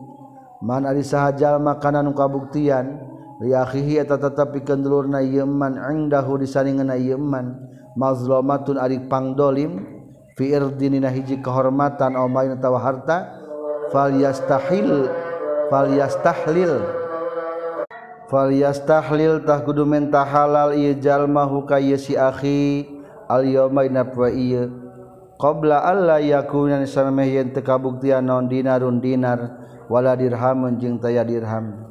man 0.63 0.88
ari 0.88 1.03
sahajal 1.03 1.59
makanan 1.59 2.07
nu 2.07 2.15
kabuktian 2.15 2.95
li 3.43 3.51
akhihi 3.51 3.99
eta 3.99 4.15
tetep 4.15 4.55
pikeun 4.55 4.88
dulurna 4.88 5.20
ieu 5.20 5.43
man 5.43 5.76
indahu 5.76 6.39
disaringeunna 6.39 6.95
ieu 6.95 7.20
man 7.20 7.59
mazlamatun 7.99 8.80
ari 8.80 9.03
pangdolim 9.03 9.84
fi 10.39 10.55
irdinina 10.55 11.11
hiji 11.11 11.43
kehormatan 11.43 12.15
au 12.15 12.32
main 12.32 12.55
atawa 12.55 12.80
harta 12.80 13.36
falyastahil 13.91 15.11
falyastahlil 15.67 15.67
fal 15.67 15.91
yastahlil 15.91 16.99
falyastahliltah 18.30 19.65
kudu 19.65 19.89
menta 19.89 20.21
halal 20.21 20.77
ieu 20.77 20.93
jalma 21.01 21.49
huka 21.49 21.82
ieu 21.82 21.97
si 21.97 22.13
akhi 22.13 22.86
al 23.25 23.41
yauma 23.41 23.84
dina 23.84 24.05
poe 24.05 24.30
ieu. 24.30 24.69
Qabla 25.39 25.82
alla 25.82 26.21
yakuna 26.21 26.86
sameh 26.86 27.39
yen 27.39 27.49
teu 27.55 27.65
kabuktian 27.65 28.27
naon 28.27 28.51
dinarun 28.51 29.01
dinar 29.01 29.65
wala 29.89 30.13
dirhamun 30.13 30.77
jeung 30.77 31.01
taya 31.01 31.25
dirham. 31.25 31.89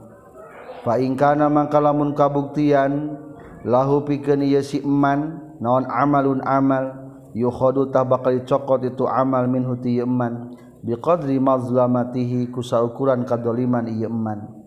Fa 0.86 1.00
in 1.02 1.18
kana 1.18 1.50
mangka 1.50 1.82
lamun 1.82 2.14
kabuktian 2.14 3.18
lahu 3.66 4.06
pikeun 4.06 4.46
ieu 4.46 4.62
si 4.62 4.78
eman 4.84 5.42
naon 5.58 5.88
amalun 5.90 6.44
amal 6.46 7.08
yukhadu 7.34 7.90
tah 7.90 8.06
bakal 8.06 8.36
dicokot 8.36 8.84
itu 8.86 9.08
amal 9.10 9.48
minhu 9.50 9.74
ti 9.80 9.98
eman. 9.98 10.54
Biqadri 10.78 11.42
mazlamatihi 11.42 12.54
kusa 12.54 12.78
ukuran 12.84 13.26
kadoliman 13.26 13.90
ieu 13.90 14.06
eman. 14.06 14.57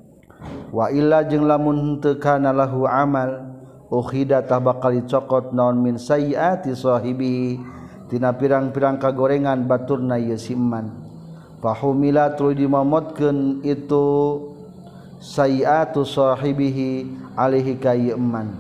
waila 0.72 1.28
jeung 1.28 1.46
lamuntkanlahu 1.46 2.88
amal 2.88 3.52
uhida 3.92 4.40
tah 4.40 4.64
bakal 4.64 4.96
dicokot 4.96 5.52
naon 5.52 5.84
min 5.84 6.00
sayiati 6.00 6.72
sahibi 6.72 7.60
tina 8.08 8.32
pirang-pirang 8.32 8.96
kagorengan 8.96 9.68
baturna 9.68 10.16
ye 10.16 10.40
siman 10.40 10.96
fahumila 11.60 12.32
tuluy 12.40 12.56
dimomotkeun 12.56 13.62
itu 13.68 14.08
sayiatu 15.20 16.08
sahibihi 16.08 17.12
alihi 17.36 17.78
ka 17.78 17.92
ieu 17.94 18.16
man 18.16 18.56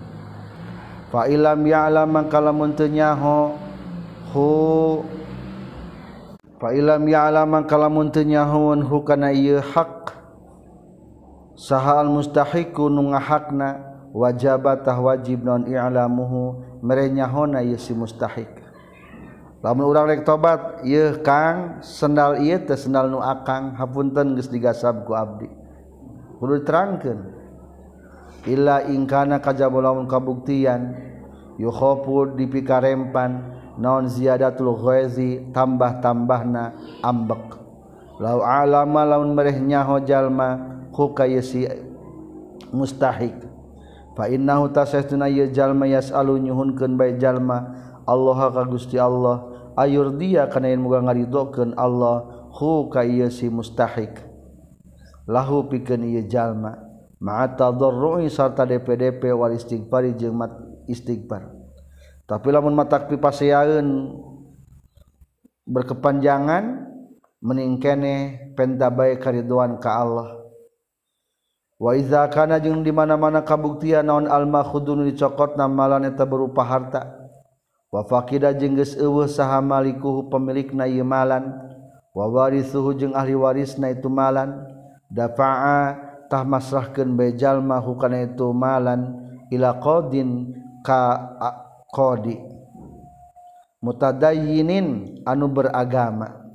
fa 1.10 1.32
ilam 1.32 1.64
ya'lam 1.64 2.12
mangka 2.12 2.44
lamun 2.44 2.76
teu 2.76 2.92
nyaho 2.92 3.56
hu 4.36 4.48
fa 6.60 6.76
ilam 6.76 7.04
ya'lam 7.08 7.48
mangka 7.48 7.80
lamun 7.80 8.12
teu 8.12 8.28
nyahoun 8.28 8.84
hu 8.84 9.00
kana 9.02 9.32
ieu 9.32 9.64
hak. 9.64 10.11
sahal 11.56 12.10
mustahiku 12.10 12.88
nu 12.88 13.12
ngahakna 13.12 13.91
wajabatah 14.12 14.97
wajib 14.99 15.43
non 15.43 15.68
i'lamuhu 15.68 16.60
merenyahona 16.84 17.64
ieu 17.64 17.80
si 17.80 17.95
mustahik. 17.95 18.49
Lamun 19.62 19.93
urang 19.93 20.10
rek 20.10 20.26
tobat 20.26 20.82
ieu 20.82 21.22
kang 21.22 21.80
sendal 21.86 22.41
ieu 22.41 22.58
teh 22.66 22.76
sendal 22.76 23.08
nu 23.08 23.22
akang 23.22 23.78
hapunten 23.78 24.34
geus 24.34 24.49
digasab 24.49 25.06
ku 25.06 25.14
abdi. 25.14 25.47
Kudu 26.41 26.66
diterangkeun. 26.66 27.20
Illa 28.49 28.82
ingkana 28.89 29.38
kajaba 29.38 29.78
lamun 29.86 30.10
kabuktian 30.10 30.97
yukhafu 31.62 32.34
dipikarempan 32.34 33.54
naon 33.78 34.10
ziyadatul 34.10 34.74
ghaizi 34.82 35.54
tambah-tambahna 35.54 36.74
ambek. 37.06 37.62
Lau 38.18 38.41
alama 38.41 39.06
laun 39.06 39.38
mereh 39.38 39.62
nyaho 39.62 40.02
jalma 40.02 40.71
huka 41.02 41.26
si 41.41 41.66
mustahik. 42.70 43.34
Fa 44.14 44.30
innahu 44.30 44.70
tasaytuna 44.70 45.26
yajlma 45.26 45.89
yasalu 45.89 46.38
nyuhunkeun 46.45 46.93
bae 46.93 47.18
jalma 47.18 47.74
Allah 48.06 48.54
ka 48.54 48.62
Gusti 48.70 49.02
Allah. 49.02 49.49
Ayur 49.74 50.14
dia 50.20 50.45
kana 50.52 50.68
yen 50.70 50.84
muga 50.84 50.99
ngaridokeun 51.02 51.74
Allah 51.80 52.28
huka 52.54 53.02
ieu 53.08 53.32
si 53.32 53.47
mustahik. 53.49 54.20
Lahu 55.26 55.72
pikeun 55.72 56.06
ieu 56.06 56.28
jalma. 56.28 56.78
Ma'a 57.22 57.54
tadarrui 57.54 58.28
sarta 58.34 58.66
DPDP 58.66 59.30
wal 59.32 59.54
istighfari 59.54 60.18
jeung 60.18 60.41
mat 60.41 60.52
istighfar. 60.89 61.54
Tapi 62.26 62.47
lamun 62.49 62.74
matak 62.74 63.08
pipaseaeun 63.14 64.18
berkepanjangan 65.70 66.89
meningkene 67.39 68.49
pentabae 68.58 69.22
kariduan 69.22 69.78
ka 69.78 70.02
Allah. 70.02 70.41
waizakana 71.82 72.62
jeung 72.62 72.86
dimana-mana 72.86 73.42
kabuktian 73.42 74.06
naon 74.06 74.30
almahudun 74.30 75.10
dicokot 75.10 75.58
namalan 75.58 76.06
eta 76.06 76.30
berupa 76.30 76.62
harta. 76.62 77.18
Wafaqida 77.90 78.54
geus 78.56 78.96
eueuh 78.96 79.28
saha 79.28 79.60
malikuhu 79.60 80.30
pemilikna 80.30 80.86
ieu 80.86 81.04
malan. 81.04 81.58
Wa 82.14 82.30
warisuhu 82.30 82.94
jeung 82.96 83.18
ahli 83.18 83.34
warisna 83.34 83.90
itu 83.90 84.08
malan. 84.08 84.70
Dafa'a 85.12 86.00
tah 86.32 86.46
masrahkeun 86.48 87.18
bae 87.18 87.36
jalma 87.36 87.82
hukana 87.84 88.30
itu 88.30 88.54
malan. 88.56 89.18
Ila 89.52 89.76
qadin 89.82 90.56
ka 90.86 91.36
qadi. 91.92 92.40
Mutadayyinin 93.84 95.20
anu 95.28 95.52
beragama. 95.52 96.48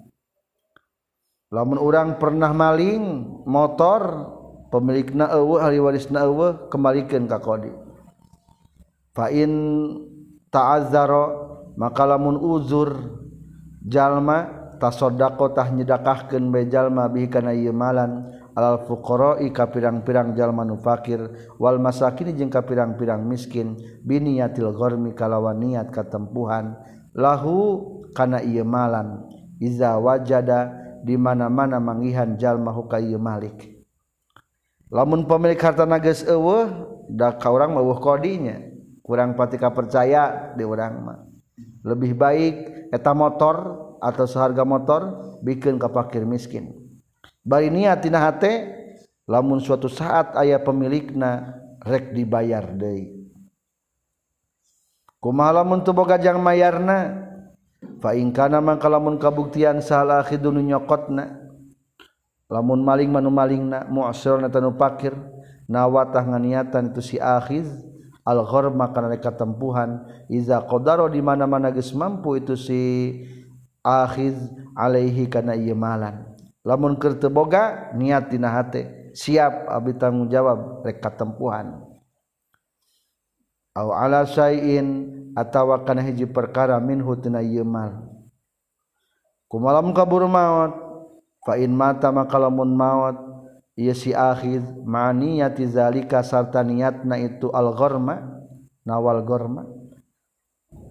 Lamun 1.53 1.77
orang 1.77 2.16
pernah 2.16 2.57
maling 2.57 3.05
motor 3.45 4.33
pemilik 4.73 5.14
na 5.14 5.31
ahli 5.31 5.79
waris 5.79 6.11
na 6.11 6.27
kembalikan 6.69 7.27
ka 7.31 7.39
kodi 7.39 7.71
fa'in 9.17 9.53
ta'azzaro 10.53 11.25
maka 11.77 12.05
lamun 12.09 12.41
uzur 12.41 13.21
jalma 13.85 14.67
tasodako 14.81 15.53
tah 15.53 15.73
nyedakahkan 15.73 16.53
bejalma 16.53 17.09
bihi 17.09 17.29
kana 17.29 17.53
ieu 17.53 17.73
malan 17.73 18.29
alal 18.57 18.85
fuqara'i 18.89 19.53
ka 19.53 19.69
pirang-pirang 19.69 20.33
jalma 20.33 20.64
nu 20.64 20.81
fakir 20.81 21.21
wal 21.61 21.77
masakin 21.77 22.33
jeung 22.33 22.53
ka 22.53 22.64
pirang-pirang 22.64 23.25
miskin 23.25 23.77
biniyatil 24.05 24.73
gharmi 24.73 25.12
kalawan 25.12 25.61
niat 25.61 25.93
katempuhan. 25.93 26.77
Lahu 27.17 27.85
kana 28.12 28.41
ieu 28.45 28.64
malan 28.64 29.29
iza 29.61 29.97
wajada 29.97 30.73
di 31.05 31.17
mana-mana 31.17 31.81
mangihan 31.81 32.37
jalma 32.37 32.73
hukaieu 32.73 33.21
malik. 33.21 33.76
lamun 34.97 35.28
pemilik 35.28 35.61
harta 35.61 35.84
nages 35.84 36.24
ewe 36.24 36.72
dak 37.12 37.44
orang 37.44 37.76
mewuh 37.76 38.01
kodinya. 38.01 38.57
Kurang 39.05 39.36
patika 39.36 39.68
percaya 39.70 40.57
di 40.57 40.64
orang 40.64 40.94
mah. 41.05 41.20
Lebih 41.84 42.16
baik 42.16 42.55
eta 42.90 43.12
motor 43.12 43.86
atau 44.03 44.26
seharga 44.26 44.66
motor 44.66 45.36
bikin 45.44 45.78
kapakir 45.78 46.26
miskin. 46.26 46.74
Bari 47.47 47.70
niat 47.70 48.03
tina 48.03 48.18
hate 48.24 48.74
lamun 49.30 49.62
suatu 49.62 49.86
saat 49.86 50.34
ayah 50.42 50.59
pemilikna 50.59 51.55
rek 51.86 52.11
dibayar 52.11 52.66
deui. 52.74 53.30
Kumaha 55.22 55.62
lamun 55.62 55.86
teu 55.86 55.94
boga 55.94 56.18
jang 56.18 56.42
mayarna? 56.42 57.22
Fa 58.03 58.18
in 58.18 58.34
kana 58.34 58.59
mangkalamun 58.59 59.22
kabuktian 59.22 59.78
salah 59.78 60.26
khidun 60.26 60.59
nyokotna. 60.66 61.45
lamun 62.47 62.82
maling 62.82 63.11
manu 63.11 63.30
maling 63.30 63.66
na 63.66 63.86
mu'asir 63.90 64.38
na 64.38 64.47
tanu 64.47 64.74
pakir 64.78 65.14
nawatah 65.66 66.22
nganiatan 66.22 66.94
itu 66.94 67.03
si 67.03 67.16
akhiz 67.18 67.66
al-ghorma 68.22 68.90
kana 68.94 69.11
reka 69.11 69.34
tempuhan 69.34 70.07
iza 70.30 70.62
qadara 70.62 71.11
di 71.11 71.18
mana-mana 71.22 71.70
geus 71.74 71.90
mampu 71.94 72.38
itu 72.38 72.55
si 72.55 72.80
akhiz 73.82 74.34
alaihi 74.74 75.30
kana 75.30 75.55
ieu 75.55 75.74
malan. 75.78 76.26
Lamun 76.66 76.99
keur 76.99 77.14
teu 77.18 77.30
boga 77.30 77.94
niat 77.94 78.26
dina 78.30 78.51
hate 78.51 79.14
siap 79.14 79.70
abdi 79.70 79.94
tanggung 79.94 80.26
jawab 80.26 80.82
reka 80.82 81.14
tempuhan 81.14 81.78
au 83.78 83.94
ala 83.94 84.26
syai'in 84.26 85.14
atawa 85.38 85.86
kana 85.86 86.03
hiji 86.03 86.26
perkara 86.26 86.78
minhu 86.82 87.14
tina 87.18 87.38
ieu 87.42 87.62
mal. 87.62 88.11
Kumalam 89.47 89.94
kabur 89.94 90.26
maut 90.26 90.86
fain 91.47 91.70
mata 91.70 92.11
maka 92.11 92.36
lamun 92.42 92.74
maut 92.74 93.16
ia 93.78 93.94
si 93.94 94.11
akhir 94.11 94.82
maniyati 94.82 95.62
zalika 95.70 96.26
sarta 96.26 96.66
niatna 96.66 97.22
itu 97.22 97.55
al 97.55 97.70
ghorma 97.76 98.42
nawal 98.82 99.22
ghorma. 99.22 99.62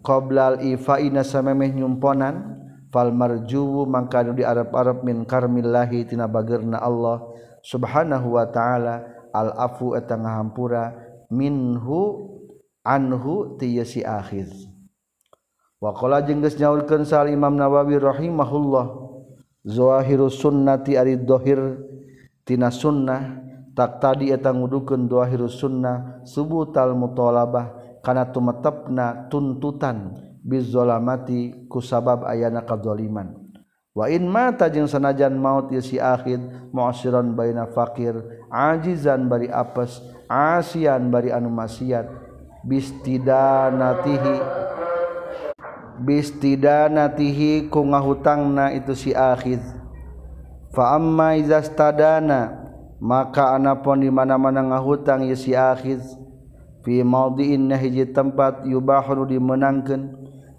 Al 0.05 0.61
ifaina 0.61 1.25
samemeh 1.25 1.73
nyumponan 1.73 2.61
fal 2.93 3.09
marjuwu 3.09 3.89
mangka 3.89 4.21
di 4.21 4.45
arab-arab 4.45 5.01
min 5.01 5.25
karmillahi 5.25 6.05
tina 6.05 6.29
bageurna 6.29 6.77
Allah 6.77 7.25
subhanahu 7.65 8.37
wa 8.37 8.45
ta'ala 8.45 9.01
al 9.33 9.49
afu 9.57 9.97
eta 9.97 10.15
ngahampura 10.15 10.93
minhu 11.33 12.31
anhu 12.85 13.57
ti 13.57 13.81
si 13.81 14.05
akhid 14.05 14.47
wa 15.81 15.89
qala 15.91 16.21
jeung 16.21 16.45
geus 16.45 16.55
nyaurkeun 16.55 17.03
sal 17.03 17.27
Imam 17.27 17.57
Nawawi 17.57 17.97
rahimahullah 17.97 19.04
zohiru 19.65 20.29
sunnati 20.29 20.93
ari 20.93 21.17
tina 22.45 22.69
sunnah 22.69 23.41
tak 23.73 23.97
tadi 23.99 24.29
etang 24.29 24.61
ngudukeun 24.61 25.09
zohiru 25.09 25.49
sunnah 25.49 26.21
subuh 26.23 26.69
tal 26.69 26.93
mutolabah 26.93 27.99
karena 28.05 28.29
tumetepna 28.29 29.27
tuntutan 29.33 30.13
bizolamati 30.45 31.65
ku 31.65 31.81
sabab 31.81 32.29
ayana 32.29 32.61
kadzaliman. 32.61 33.33
Wa 33.95 34.11
in 34.11 34.29
mata 34.29 34.69
jeung 34.69 34.85
sanajan 34.85 35.33
maut 35.39 35.71
ya 35.73 35.81
si 35.81 35.97
akhid 35.97 36.37
mu'siran 36.69 37.33
baina 37.33 37.65
fakir 37.65 38.13
ajizan 38.51 39.25
bari 39.31 39.47
apes 39.47 40.03
asian 40.27 41.07
bari 41.07 41.31
anu 41.31 41.47
maksiat 41.47 42.03
bistidanatihi 42.67 44.35
bistidanatihi 46.01 47.71
ku 47.71 47.85
ngahutangna 47.85 48.75
itu 48.75 48.91
si 48.95 49.11
akhid 49.15 49.63
fa 50.75 50.99
amma 50.99 51.39
izastadana 51.39 52.67
maka 52.99 53.55
anapun 53.55 54.03
di 54.03 54.09
mana-mana 54.11 54.63
ngahutang 54.63 55.23
ieu 55.27 55.37
si 55.37 55.55
akhid 55.55 56.03
fi 56.83 57.03
maudiin 57.05 57.71
hiji 57.71 58.09
tempat 58.11 58.67
yubahu 58.67 59.27
dimenangkeun 59.27 60.11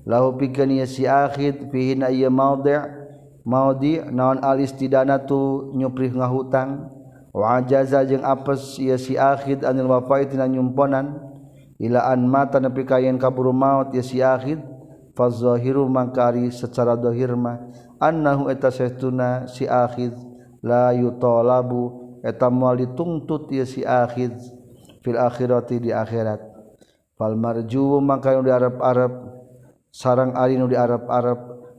lahu 0.07 0.39
pikeun 0.39 0.73
ieu 0.77 0.89
si 0.89 1.05
akhid 1.05 1.69
fihi 1.69 1.99
na 1.99 2.09
ieu 2.09 2.31
maudi' 2.31 3.07
maudi 3.47 4.03
naon 4.11 4.43
al 4.43 4.59
istidanatu 4.59 5.71
nyuprih 5.79 6.11
ngahutang. 6.19 6.91
Wa 7.31 7.63
ajaza 7.63 8.03
jeung 8.03 8.27
apes 8.27 8.75
ieu 8.83 8.99
si 8.99 9.15
akhid 9.15 9.63
anil 9.63 9.87
wafa'i 9.87 10.27
tina 10.27 10.51
nyumponan. 10.51 11.23
Ila 11.79 12.11
an 12.11 12.27
mata 12.27 12.59
nepi 12.59 12.83
ka 12.83 12.99
yen 12.99 13.21
kaburu 13.23 13.55
maut 13.55 13.95
ieu 13.95 14.03
si 14.03 14.19
akhid 14.19 14.59
fazahiru 15.17 15.89
mangkari 15.89 16.53
secara 16.53 16.95
dohir 16.95 17.33
mah 17.33 17.59
annahu 17.97 18.53
eta 18.53 18.69
sehtuna 18.69 19.49
si 19.49 19.65
akhid 19.65 20.13
la 20.61 20.93
yutalabu 20.93 22.21
eta 22.21 22.53
moal 22.53 22.77
dituntut 22.77 23.49
ieu 23.49 23.65
si 23.65 23.81
akhid 23.83 24.37
fil 25.01 25.17
akhirati 25.17 25.79
di 25.79 25.91
akhirat. 25.95 26.43
Fal 27.17 27.39
marju 27.39 28.03
mangka 28.03 28.37
nu 28.37 28.45
di 28.45 28.53
arab-arab 28.53 29.13
sarang 29.89 30.37
ari 30.37 30.61
nu 30.61 30.69
di 30.69 30.77
arab-arab 30.77 31.39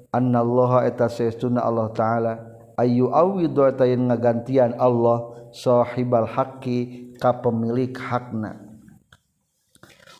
annallaha 0.09 0.87
eta 0.87 1.05
sehtuna 1.11 1.61
Allah 1.61 1.91
taala. 1.93 2.33
Ayu 2.77 3.09
awidu 3.11 3.67
eta 3.67 3.85
yen 3.85 4.07
ngagantian 4.07 4.77
Allah 4.79 5.49
sahibal 5.53 6.25
haqqi 6.25 7.13
ka 7.21 7.37
pemilik 7.43 7.93
hakna. 7.93 8.66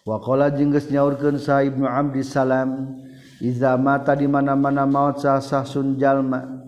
wakola 0.08 0.48
jengges 0.56 0.88
nyaurkan 0.88 1.36
sahib 1.36 1.76
ibnu 1.76 1.84
Abdi 1.84 2.24
salam 2.24 2.96
iza 3.44 3.76
mata 3.76 4.16
di 4.16 4.24
mana-mana 4.24 4.88
maut 4.88 5.20
sah 5.20 5.44
sah 5.44 5.68
sunjalma 5.68 6.64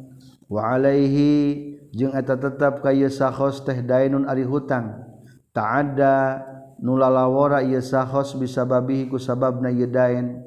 wa 0.51 0.61
alaihi 0.75 1.71
jeung 1.95 2.11
eta 2.11 2.35
tetap 2.35 2.83
ka 2.83 2.91
ieu 2.91 3.07
sahos 3.07 3.63
teh 3.63 3.79
dainun 3.79 4.27
ari 4.27 4.43
hutang. 4.43 5.07
Ta'adda 5.55 6.43
nulalawara 6.83 7.63
ieu 7.63 7.79
sahos 7.79 8.35
bisa 8.35 8.67
babihi 8.67 9.07
ku 9.07 9.15
sababna 9.15 9.71
ieu 9.71 9.87
dain 9.87 10.43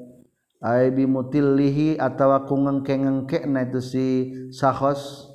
ay 0.61 0.93
bi 0.95 1.09
mutillihi 1.09 1.99
atawa 1.99 2.45
ku 2.45 2.61
ngengke-ngengkena 2.61 3.67
itu 3.67 3.81
si 3.83 4.07
sahos 4.55 5.33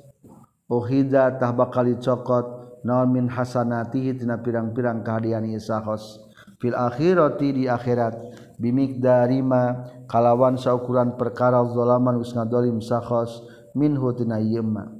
uhida 0.70 1.36
tah 1.36 1.52
bakal 1.52 1.84
dicokot 1.84 2.80
naon 2.86 3.12
min 3.12 3.26
hasanatihi 3.28 4.16
tina 4.16 4.40
pirang-pirang 4.40 5.04
kahadian 5.04 5.44
ieu 5.44 5.60
sahos 5.60 6.27
fil 6.58 6.74
akhirati 6.74 7.54
di 7.54 7.64
akhirat. 7.66 8.46
Bimikdari 8.58 9.38
ma 9.38 9.86
kalawan 10.10 10.58
saukuran 10.58 11.14
perkara 11.14 11.62
zalaman 11.70 12.18
us 12.18 12.34
ngadolim 12.34 12.82
sahos 12.82 13.46
minhu 13.76 14.10
tina 14.18 14.42
yema 14.42 14.90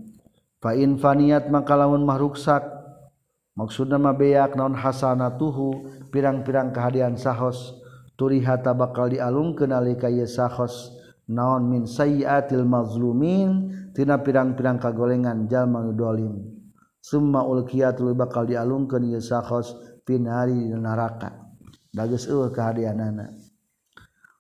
fa 0.63 0.79
in 0.79 0.95
faniyat 0.95 1.51
maka 1.51 1.75
lamun 1.75 2.07
mah 2.07 2.23
ruksak 2.23 2.63
maksudna 3.59 3.99
mah 3.99 4.15
beak 4.15 4.55
naon 4.55 4.79
hasanatuhu 4.79 5.91
pirang-pirang 6.15 6.71
kehadian 6.71 7.19
sahos 7.19 7.83
turihata 8.15 8.79
bakal 8.79 9.11
dialungkeun 9.11 9.75
alika 9.75 10.07
ye 10.07 10.23
sahos 10.23 10.95
naon 11.27 11.67
min 11.67 11.83
sayyiatil 11.83 12.63
mazlumin 12.63 13.75
tina 13.91 14.23
pirang-pirang 14.23 14.79
kagolengan 14.79 15.51
jalma 15.51 15.83
nu 15.83 15.99
dolim. 15.99 16.35
Summa 17.03 17.43
ulqiyat 17.43 17.99
bakal 18.15 18.47
dialungkeun 18.47 19.17
ye 19.17 19.19
sahos 19.19 19.75
pinari 20.07 20.71
neraka 20.71 21.48
bagus 21.99 22.31
eueuh 22.31 22.55
kehadianana 22.55 23.35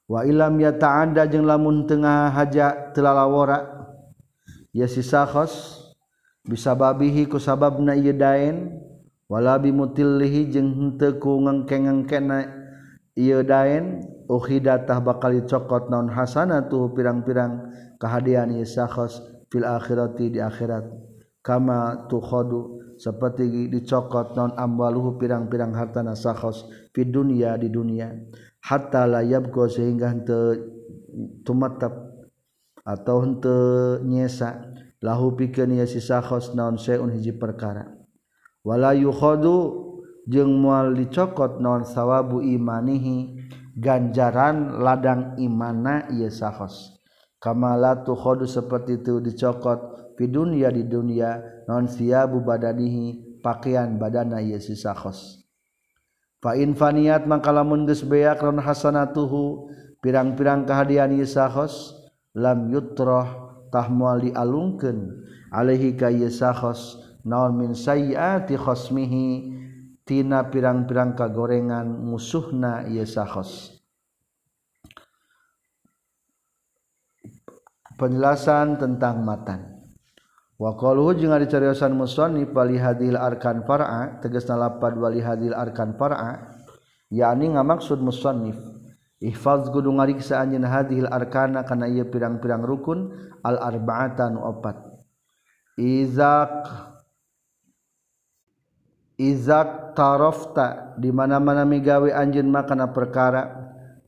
wa 0.07 0.23
ilam 0.23 0.55
ya 0.63 0.71
ta'anda 0.71 1.27
jeung 1.27 1.43
lamun 1.43 1.91
tengah 1.91 2.31
haja 2.31 2.95
telalawara 2.95 3.91
ya 4.71 4.87
si 4.87 5.03
sahos 5.03 5.83
bisa 6.47 6.79
babihi 6.79 7.27
ku 7.27 7.43
sababna 7.43 7.99
ieu 7.99 8.15
daen 8.15 8.79
wala 9.27 9.59
bi 9.59 9.75
mutillihi 9.75 10.55
jeung 10.55 10.71
henteu 10.71 11.19
ku 11.19 11.43
ngengkeng-ngengkena 11.43 12.47
ieu 13.19 13.43
daen 13.43 14.07
ukhidatah 14.31 15.03
bakal 15.03 15.35
dicokot 15.35 15.91
naon 15.91 16.07
hasanatu 16.15 16.95
pirang-pirang 16.95 17.75
kahadian 17.99 18.55
ieu 18.55 18.63
sahos 18.65 19.19
fil 19.51 19.67
akhirati 19.67 20.39
di 20.39 20.41
akhirat. 20.41 20.85
Kama 21.43 22.09
tukhadu 22.13 22.78
seperti 22.99 23.71
dicokot 23.71 24.35
non 24.35 24.53
amwaluhu 24.59 25.17
pirang-pirang 25.17 25.73
hartana 25.73 26.19
sahos 26.19 26.67
fi 26.93 27.07
dunya 27.07 27.55
di 27.57 27.71
dunia. 27.71 28.11
Hatta 28.61 29.07
la 29.07 29.23
yabqa 29.23 29.71
sehingga 29.71 30.11
henteu 30.11 30.59
tumatap 31.47 31.95
atau 32.83 33.23
henteu 33.23 34.03
nyesa. 34.03 34.75
Lahu 34.99 35.39
pikeun 35.39 35.79
ieu 35.79 35.87
si 35.87 36.03
sahos 36.03 36.59
naon 36.59 36.75
saeun 36.75 37.15
hiji 37.15 37.31
perkara. 37.31 37.87
Wala 38.67 38.99
yukhadu 38.99 39.87
jeung 40.27 40.59
moal 40.59 40.93
dicokot 40.99 41.63
naon 41.63 41.87
sawabu 41.87 42.43
imanihi 42.43 43.39
ganjaran 43.79 44.83
ladang 44.83 45.39
imana 45.39 46.11
ieu 46.11 46.27
sahos 46.29 46.99
kamala 47.39 48.03
tu 48.03 48.19
khadu 48.19 48.45
seperti 48.45 48.99
itu 48.99 49.23
dicokot 49.23 50.08
fi 50.19 50.27
dunya 50.27 50.75
di 50.75 50.83
dunia 50.83 51.39
non 51.71 51.87
siabu 51.87 52.43
badanihi 52.43 53.39
pakaian 53.39 53.95
badana 54.03 54.43
ieu 54.43 54.59
si 54.59 54.75
sahos 54.75 55.47
fa 56.43 56.59
in 56.59 56.75
faniyat 56.75 57.23
maka 57.31 57.55
lamun 57.55 57.87
geus 57.87 58.03
beak 58.03 58.43
ron 58.43 58.59
hasanatuhu 58.59 59.71
pirang-pirang 60.03 60.67
kahadian 60.67 61.15
ieu 61.15 61.23
sahos 61.23 61.95
lam 62.35 62.67
yutrah 62.75 63.55
tah 63.71 63.87
moal 63.87 64.19
dialungkeun 64.19 65.23
alaihi 65.55 65.95
ka 65.95 66.11
ieu 66.11 66.35
sahos 66.35 66.99
naon 67.23 67.55
min 67.55 67.79
sayyiati 67.79 68.59
khosmihi 68.59 69.55
tina 70.03 70.51
pirang-pirang 70.51 71.15
kagorengan 71.15 71.87
musuhna 71.87 72.91
ieu 72.91 73.07
sahos 73.07 73.79
penjelasan 77.95 78.83
tentang 78.83 79.23
matan 79.23 79.78
Waqaluhu 80.59 81.15
jeung 81.15 81.31
ari 81.31 81.47
cariosan 81.47 81.95
wali 81.95 82.77
hadil 82.83 83.15
arkan 83.15 83.63
far'a 83.63 84.19
tegasna 84.19 84.59
lapad 84.59 84.99
wali 84.99 85.23
hadil 85.23 85.55
arkan 85.55 85.95
far'a 85.95 86.59
yakni 87.15 87.55
ngamaksud 87.55 88.03
musannif. 88.03 88.59
Ihfaz 89.23 89.71
kudu 89.71 89.91
ngariksa 89.95 90.39
anjeun 90.39 90.67
hadil 90.67 91.07
arkana 91.11 91.63
kana 91.63 91.91
ieu 91.91 92.07
pirang-pirang 92.07 92.63
rukun 92.63 93.11
al 93.43 93.59
arba'atan 93.59 94.39
opat. 94.39 94.79
Izak 95.79 96.67
izak 99.19 99.95
tarafta 99.95 100.95
di 100.99 101.11
mana-mana 101.15 101.63
migawe 101.67 102.11
anjeun 102.15 102.51
makana 102.51 102.91
perkara 102.91 103.47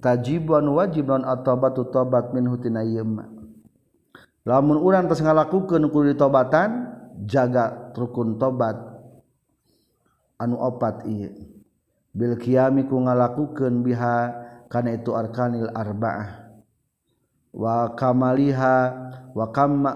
tajiban 0.02 0.66
wajibun 0.66 1.22
at-taubatu 1.22 1.90
taubat 1.94 2.34
minhu 2.34 2.58
tina 2.58 2.82
ieu 2.82 3.06
lamun 4.50 4.82
urang 4.82 5.06
tos 5.06 5.22
ngalakukeun 5.22 5.86
kudu 5.94 6.18
ditobatan 6.18 6.90
jaga 7.30 7.94
rukun 7.94 8.34
tobat. 8.34 8.74
Anu 10.42 10.58
opat 10.58 11.06
ieu. 11.06 11.30
Bil 12.10 12.34
qiyami 12.34 12.90
ku 12.90 12.98
ngalakukeun 12.98 13.86
biha 13.86 14.34
kana 14.66 14.98
itu 14.98 15.14
arkanil 15.14 15.70
arba'ah. 15.70 16.50
Wa 17.54 17.94
kamaliha 17.94 18.74
wa 19.30 19.46
kamma 19.54 19.92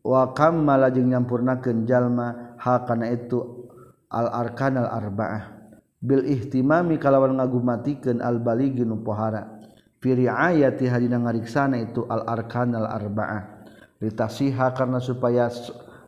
wa 0.00 0.32
kammala 0.32 0.88
jeung 0.88 1.12
nyampurnakeun 1.12 1.84
jalma 1.84 2.56
ha 2.56 2.88
kana 2.88 3.12
itu 3.12 3.68
al 4.08 4.32
arkanal 4.32 4.88
arba'ah. 4.88 5.60
Bil 6.00 6.24
ihtimami 6.24 6.96
kalawan 6.96 7.36
ngagumatikeun 7.36 8.24
al 8.24 8.40
baligi 8.40 8.88
nu 8.88 9.04
pohara. 9.04 9.59
ayati 10.00 10.88
hadina 10.88 11.20
ngariksana 11.20 11.76
itu 11.76 12.08
al-arkan 12.08 12.72
al-arba'ah 12.72 13.68
litasiha 14.00 14.72
karena 14.72 14.96
supaya 14.96 15.52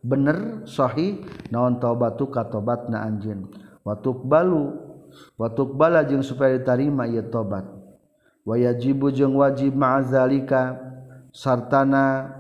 bener 0.00 0.64
sahih 0.64 1.20
naon 1.52 1.76
taubatu 1.76 2.32
ka 2.32 2.48
tobatna 2.48 3.04
anjeun. 3.04 3.52
Wa 3.84 4.00
tuqbalu 4.00 4.72
wa 5.36 5.48
tuqbala 5.52 6.08
jeung 6.08 6.24
supaya 6.24 6.56
diterima 6.56 7.04
ieu 7.04 7.20
tobat 7.28 7.68
wa 8.48 8.56
yajibu 8.56 9.12
jeung 9.12 9.36
wajib 9.36 9.76
ma'azalika 9.76 10.80
sartana 11.36 12.32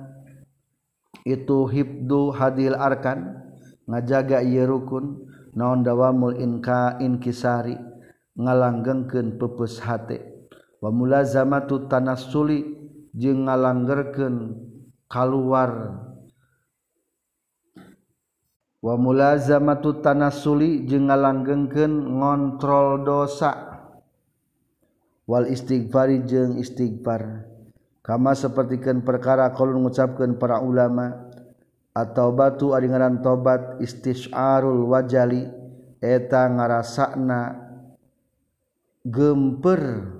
itu 1.28 1.68
hibdu 1.68 2.32
hadil 2.32 2.72
arkan 2.74 3.44
ngajaga 3.84 4.40
ieu 4.40 4.64
rukun 4.64 5.28
naon 5.52 5.84
dawamul 5.84 6.32
inka 6.40 6.96
inkisari 6.96 7.76
ngalanggengkeun 8.40 9.36
pepes 9.36 9.84
hate. 9.84 10.31
wamula 10.82 11.22
zamatu 11.22 11.86
tanas 11.86 12.26
suli 12.26 12.66
jeung 13.14 13.46
ngalanggerken 13.46 14.58
kaluar. 15.06 16.02
Wamula 18.82 19.38
zamatu 19.38 20.02
tanas 20.02 20.42
suli 20.42 20.82
jeung 20.90 21.06
ngalanggengken 21.06 22.18
ngontrol 22.18 23.06
dosa. 23.06 23.70
Wal 25.22 25.46
istighfari 25.46 26.26
jeung 26.26 26.58
istighfar. 26.58 27.46
Kama 28.02 28.34
sepertikan 28.34 29.06
perkara 29.06 29.54
kalau 29.54 29.78
mengucapkan 29.78 30.34
para 30.34 30.58
ulama 30.58 31.30
atau 31.94 32.34
batu 32.34 32.74
adingaran 32.74 33.22
tobat 33.22 33.78
istisyarul 33.78 34.90
wajali. 34.90 35.46
Eta 36.02 36.50
ngarasakna 36.50 37.54
gemper. 39.06 40.10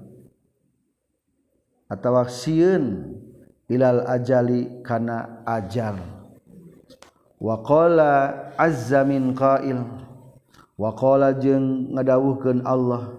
atau 1.93 2.25
siun 2.25 3.13
ilal 3.69 4.09
ajali 4.09 4.81
kana 4.81 5.45
ajal 5.45 6.01
waqa 7.37 8.57
azzamin 8.57 9.37
qail. 9.37 10.01
Waqala 10.73 11.37
jeung 11.39 11.93
ngadawuhkeun 11.95 12.65
Allah 12.67 13.13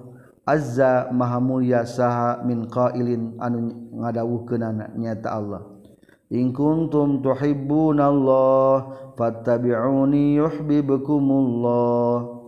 azza 0.43 1.07
maha 1.15 1.39
mulya 1.39 1.85
saha 1.87 2.41
min 2.43 2.67
qailin 2.67 3.39
anu 3.39 3.87
ngadawuhkeunana 3.93 4.91
nyata 4.99 5.31
Allah. 5.31 5.61
In 6.33 6.51
kuntum 6.51 7.21
tuhibbunallaha 7.23 9.15
fattabi'uni 9.15 10.35
yuhibbukumullah. 10.43 12.41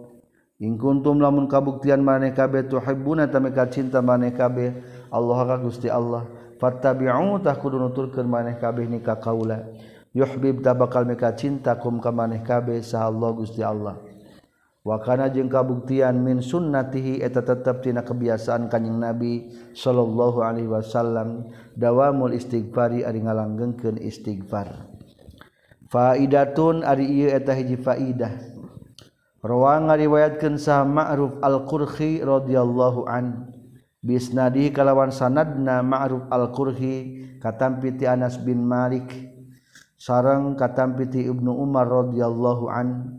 In 0.60 0.76
kuntum 0.82 1.22
lamun 1.22 1.48
kabuktian 1.48 2.04
maneh 2.04 2.34
kabeh 2.36 2.68
tuhibbuna 2.68 3.32
tameka 3.32 3.72
cinta 3.72 4.02
maneh 4.04 4.34
kabeh 4.36 4.74
Allah 5.16 5.56
Gusti 5.64 5.88
Allah. 5.88 6.28
Fattabi'utah 6.60 7.56
kudu 7.60 7.80
nuturkeun 7.80 8.28
maneh 8.28 8.60
kabeh 8.60 8.88
ni 8.88 9.00
ka 9.00 9.20
kaula 9.20 9.64
yuhbib 10.16 10.64
ta 10.64 10.72
bakal 10.72 11.04
meka 11.04 11.36
cinta 11.36 11.76
kum 11.76 12.00
ka 12.00 12.16
maneh 12.16 12.40
kabeh 12.40 12.80
sa 12.80 13.12
Allah 13.12 13.30
Gusti 13.36 13.60
Allah. 13.60 14.00
Wa 14.86 15.02
kana 15.02 15.28
jeung 15.34 15.50
kabuktian 15.50 16.22
min 16.22 16.40
sunnatihi 16.40 17.20
eta 17.20 17.42
tetep 17.42 17.82
tina 17.84 18.06
kebiasaan 18.06 18.70
kanjing 18.70 19.02
Nabi 19.02 19.50
sallallahu 19.74 20.46
alaihi 20.46 20.70
wasallam 20.70 21.52
dawamul 21.74 22.32
istighfari 22.32 23.02
ari 23.02 23.26
ngalanggengkeun 23.26 23.98
istighfar. 23.98 24.88
Faidatun 25.90 26.86
ari 26.86 27.10
ieu 27.10 27.34
eta 27.34 27.52
hiji 27.58 27.82
faidah. 27.82 28.32
Rawang 29.42 29.90
ngariwayatkeun 29.90 30.58
sah 30.58 30.86
Ma'ruf 30.86 31.38
Al-Qurhi 31.42 32.22
radhiyallahu 32.22 33.06
anhu 33.10 33.55
bisnadi 34.06 34.70
kalawan 34.70 35.10
sanadna 35.10 35.82
ma'ruf 35.82 36.30
al-qurhi 36.30 37.26
katampiti 37.42 38.06
Anas 38.06 38.38
bin 38.38 38.62
Malik. 38.62 39.10
Sareng 39.98 40.54
katampiti 40.54 41.26
Ibnu 41.26 41.50
Umar 41.50 41.90
radhiyallahu 41.90 42.70
an 42.70 43.18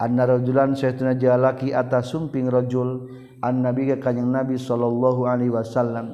anna 0.00 0.24
rajulan 0.24 0.72
saytuna 0.72 1.12
jalaki 1.12 1.76
atas 1.76 2.08
sumping 2.08 2.48
rajul 2.48 3.12
an 3.44 3.60
nabi 3.60 3.92
ka 3.92 4.00
kanjing 4.00 4.32
nabi 4.32 4.56
sallallahu 4.56 5.28
alaihi 5.28 5.52
wasallam. 5.52 6.08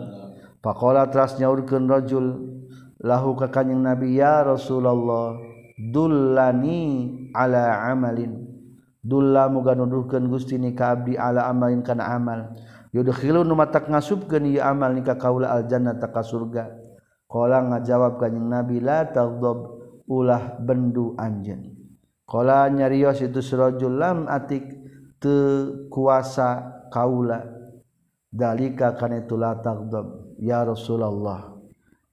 Faqala 0.59 1.07
teras 1.07 1.39
nyaurkeun 1.39 1.87
rajul 1.87 2.27
lahu 2.99 3.39
ka 3.39 3.55
kanjing 3.55 3.79
nabi 3.79 4.19
ya 4.19 4.43
rasulullah 4.43 5.39
dullani 5.79 7.31
ala 7.31 7.87
amalin. 7.87 8.43
Dulla 8.99 9.47
muga 9.47 9.79
nuduhkeun 9.79 10.27
Gusti 10.27 10.59
ni 10.59 10.75
ka 10.75 10.99
abdi 10.99 11.15
ala 11.15 11.47
amalin 11.47 11.87
kana 11.87 12.11
amal. 12.11 12.59
yudkhilun 12.93 13.49
mata 13.53 13.85
ngasubkeun 13.85 14.49
ieu 14.49 14.63
amal 14.65 14.93
nikah 14.93 15.17
kaula 15.21 15.53
al 15.53 15.69
jannata 15.69 16.09
ka 16.09 16.25
surga. 16.25 16.69
Qala 17.29 17.61
ngajawab 17.61 18.17
kanjing 18.17 18.49
nabi 18.49 18.81
la 18.81 19.05
taghdab 19.05 19.59
ulah 20.09 20.57
bendu 20.65 21.13
anjeun. 21.21 21.77
Qala 22.25 22.69
nyarios 22.73 23.21
itu 23.21 23.45
surajul 23.45 24.01
lam 24.01 24.25
atik 24.25 24.65
te 25.21 25.37
kuasa 25.93 26.89
kaula. 26.89 27.45
Dalika 28.29 28.97
kana 28.97 29.25
itu 29.25 29.37
la 29.37 29.61
taghdab 29.61 30.37
ya 30.41 30.65
rasulullah. 30.65 31.53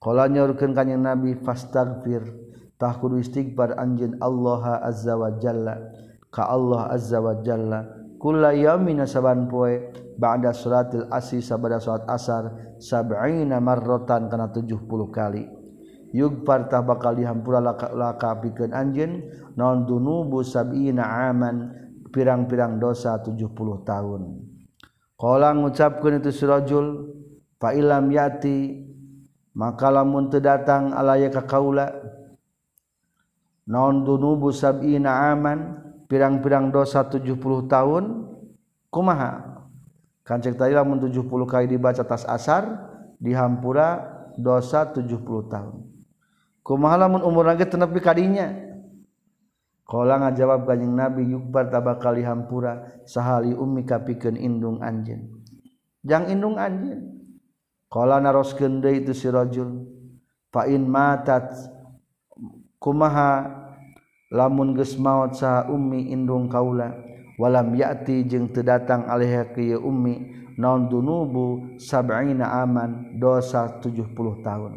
Qala 0.04 0.28
nyaurkeun 0.28 0.76
kanjing 0.76 1.00
nabi 1.00 1.40
fastaghfir 1.40 2.28
tahkudu 2.76 3.24
istighfar 3.24 3.80
anjeun 3.80 4.20
Allah 4.20 4.84
azza 4.84 5.16
wa 5.16 5.32
jalla. 5.40 5.80
Ka 6.28 6.52
Allah 6.52 6.92
azza 6.92 7.24
wa 7.24 7.40
jalla 7.40 8.05
kulla 8.26 8.58
yaumin 8.58 9.06
saban 9.06 9.46
poe 9.46 9.94
ba'da 10.18 10.50
salatil 10.50 11.06
asri 11.14 11.46
sabada 11.46 11.78
salat 11.78 12.10
asar 12.10 12.74
sab'ina 12.82 13.62
marratan 13.62 14.34
kana 14.34 14.50
70 14.50 14.82
kali. 15.14 15.46
Yug 16.10 16.42
partah 16.42 16.82
bakal 16.82 17.14
dihampura 17.14 17.62
laka, 17.62 17.94
laka 17.94 18.42
pikeun 18.42 18.74
anjeun 18.74 19.30
non 19.54 19.86
dunubu 19.86 20.42
sab'ina 20.42 21.30
aman 21.30 21.70
pirang-pirang 22.10 22.82
dosa 22.82 23.22
70 23.22 23.46
tahun. 23.86 24.22
Qala 25.14 25.54
ngucapkeun 25.54 26.18
itu 26.18 26.34
surajul 26.34 27.14
fa 27.62 27.78
ilam 27.78 28.10
yati 28.10 28.90
maka 29.54 29.94
lamun 29.94 30.34
teu 30.34 30.42
datang 30.42 30.98
alaya 30.98 31.30
ka 31.30 31.46
kaula 31.46 31.94
non 33.70 34.02
dunubu 34.02 34.50
sab'ina 34.50 35.30
aman 35.30 35.85
pirang-pirang 36.06 36.70
dosa 36.70 37.06
70 37.06 37.36
tahun 37.66 38.04
kumaha 38.94 39.62
kancek 40.26 40.58
tadi 40.58 40.74
lamun 40.74 41.02
70 41.02 41.26
kali 41.46 41.66
dibaca 41.70 42.02
tas 42.06 42.26
asar 42.26 42.64
dihampura 43.22 44.06
dosa 44.38 44.86
70 44.90 45.06
tahun 45.52 45.76
kumaha 46.62 47.06
lamun 47.06 47.22
umur 47.26 47.46
lagi 47.50 47.66
tenepi 47.66 48.00
kadinya 48.02 48.66
kalau 49.86 50.18
ngajawab 50.18 50.66
kanjing 50.66 50.98
Nabi 50.98 51.30
yukbar 51.30 51.70
tabakali 51.70 52.26
hampura 52.26 53.06
sahali 53.06 53.54
ummi 53.54 53.86
kapikeun 53.86 54.34
indung 54.34 54.82
anjeun. 54.82 55.46
Jang 56.02 56.26
indung 56.26 56.58
anjeun. 56.58 57.22
Kala 57.86 58.18
naroskeun 58.18 58.82
deui 58.82 59.06
itu 59.06 59.14
si 59.14 59.30
rajul. 59.30 59.86
Fa 60.50 60.66
in 60.66 60.90
matat 60.90 61.54
kumaha 62.82 63.65
lamun 64.34 64.74
geus 64.74 64.98
maot 64.98 65.38
saha 65.38 65.70
ummi 65.70 66.10
indung 66.10 66.50
kaula 66.50 66.94
walam 67.36 67.76
ya'ti 67.76 68.26
jeung 68.26 68.50
teu 68.50 68.64
datang 68.64 69.06
alaiha 69.06 69.52
ka 69.52 69.62
ummi 69.82 70.36
naon 70.56 70.88
dunubu 70.88 71.78
sab'ina 71.78 72.64
aman 72.64 73.20
dosa 73.20 73.80
70 73.84 74.16
tahun. 74.44 74.74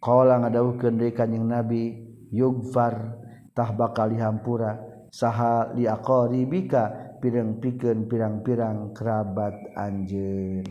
Qala 0.00 0.40
ngadawuhkeun 0.44 0.96
deui 0.96 1.12
kanjing 1.12 1.44
nabi 1.44 1.92
yugfar 2.32 3.16
tah 3.52 3.72
bakal 3.72 4.12
dihampura 4.12 4.76
saha 5.12 5.72
liaqaribika 5.72 7.16
pirang 7.20 7.58
pikeun 7.60 8.08
pirang-pirang 8.08 8.92
kerabat 8.92 9.56
anjeun. 9.76 10.64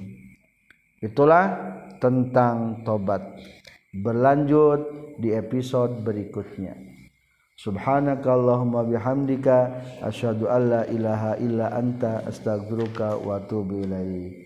Itulah 1.02 1.46
tentang 2.00 2.86
tobat. 2.86 3.22
Berlanjut 3.96 4.82
di 5.22 5.32
episode 5.32 6.04
berikutnya. 6.04 6.95
Subhanakallahumma 7.56 8.84
bihamdika 8.84 9.82
asyhadu 10.04 10.52
alla 10.52 10.84
ilaha 10.92 11.40
illa 11.40 11.72
anta 11.72 12.20
astaghfiruka 12.28 13.16
wa 13.16 13.40
atubu 13.40 13.80
ilaik 13.80 14.45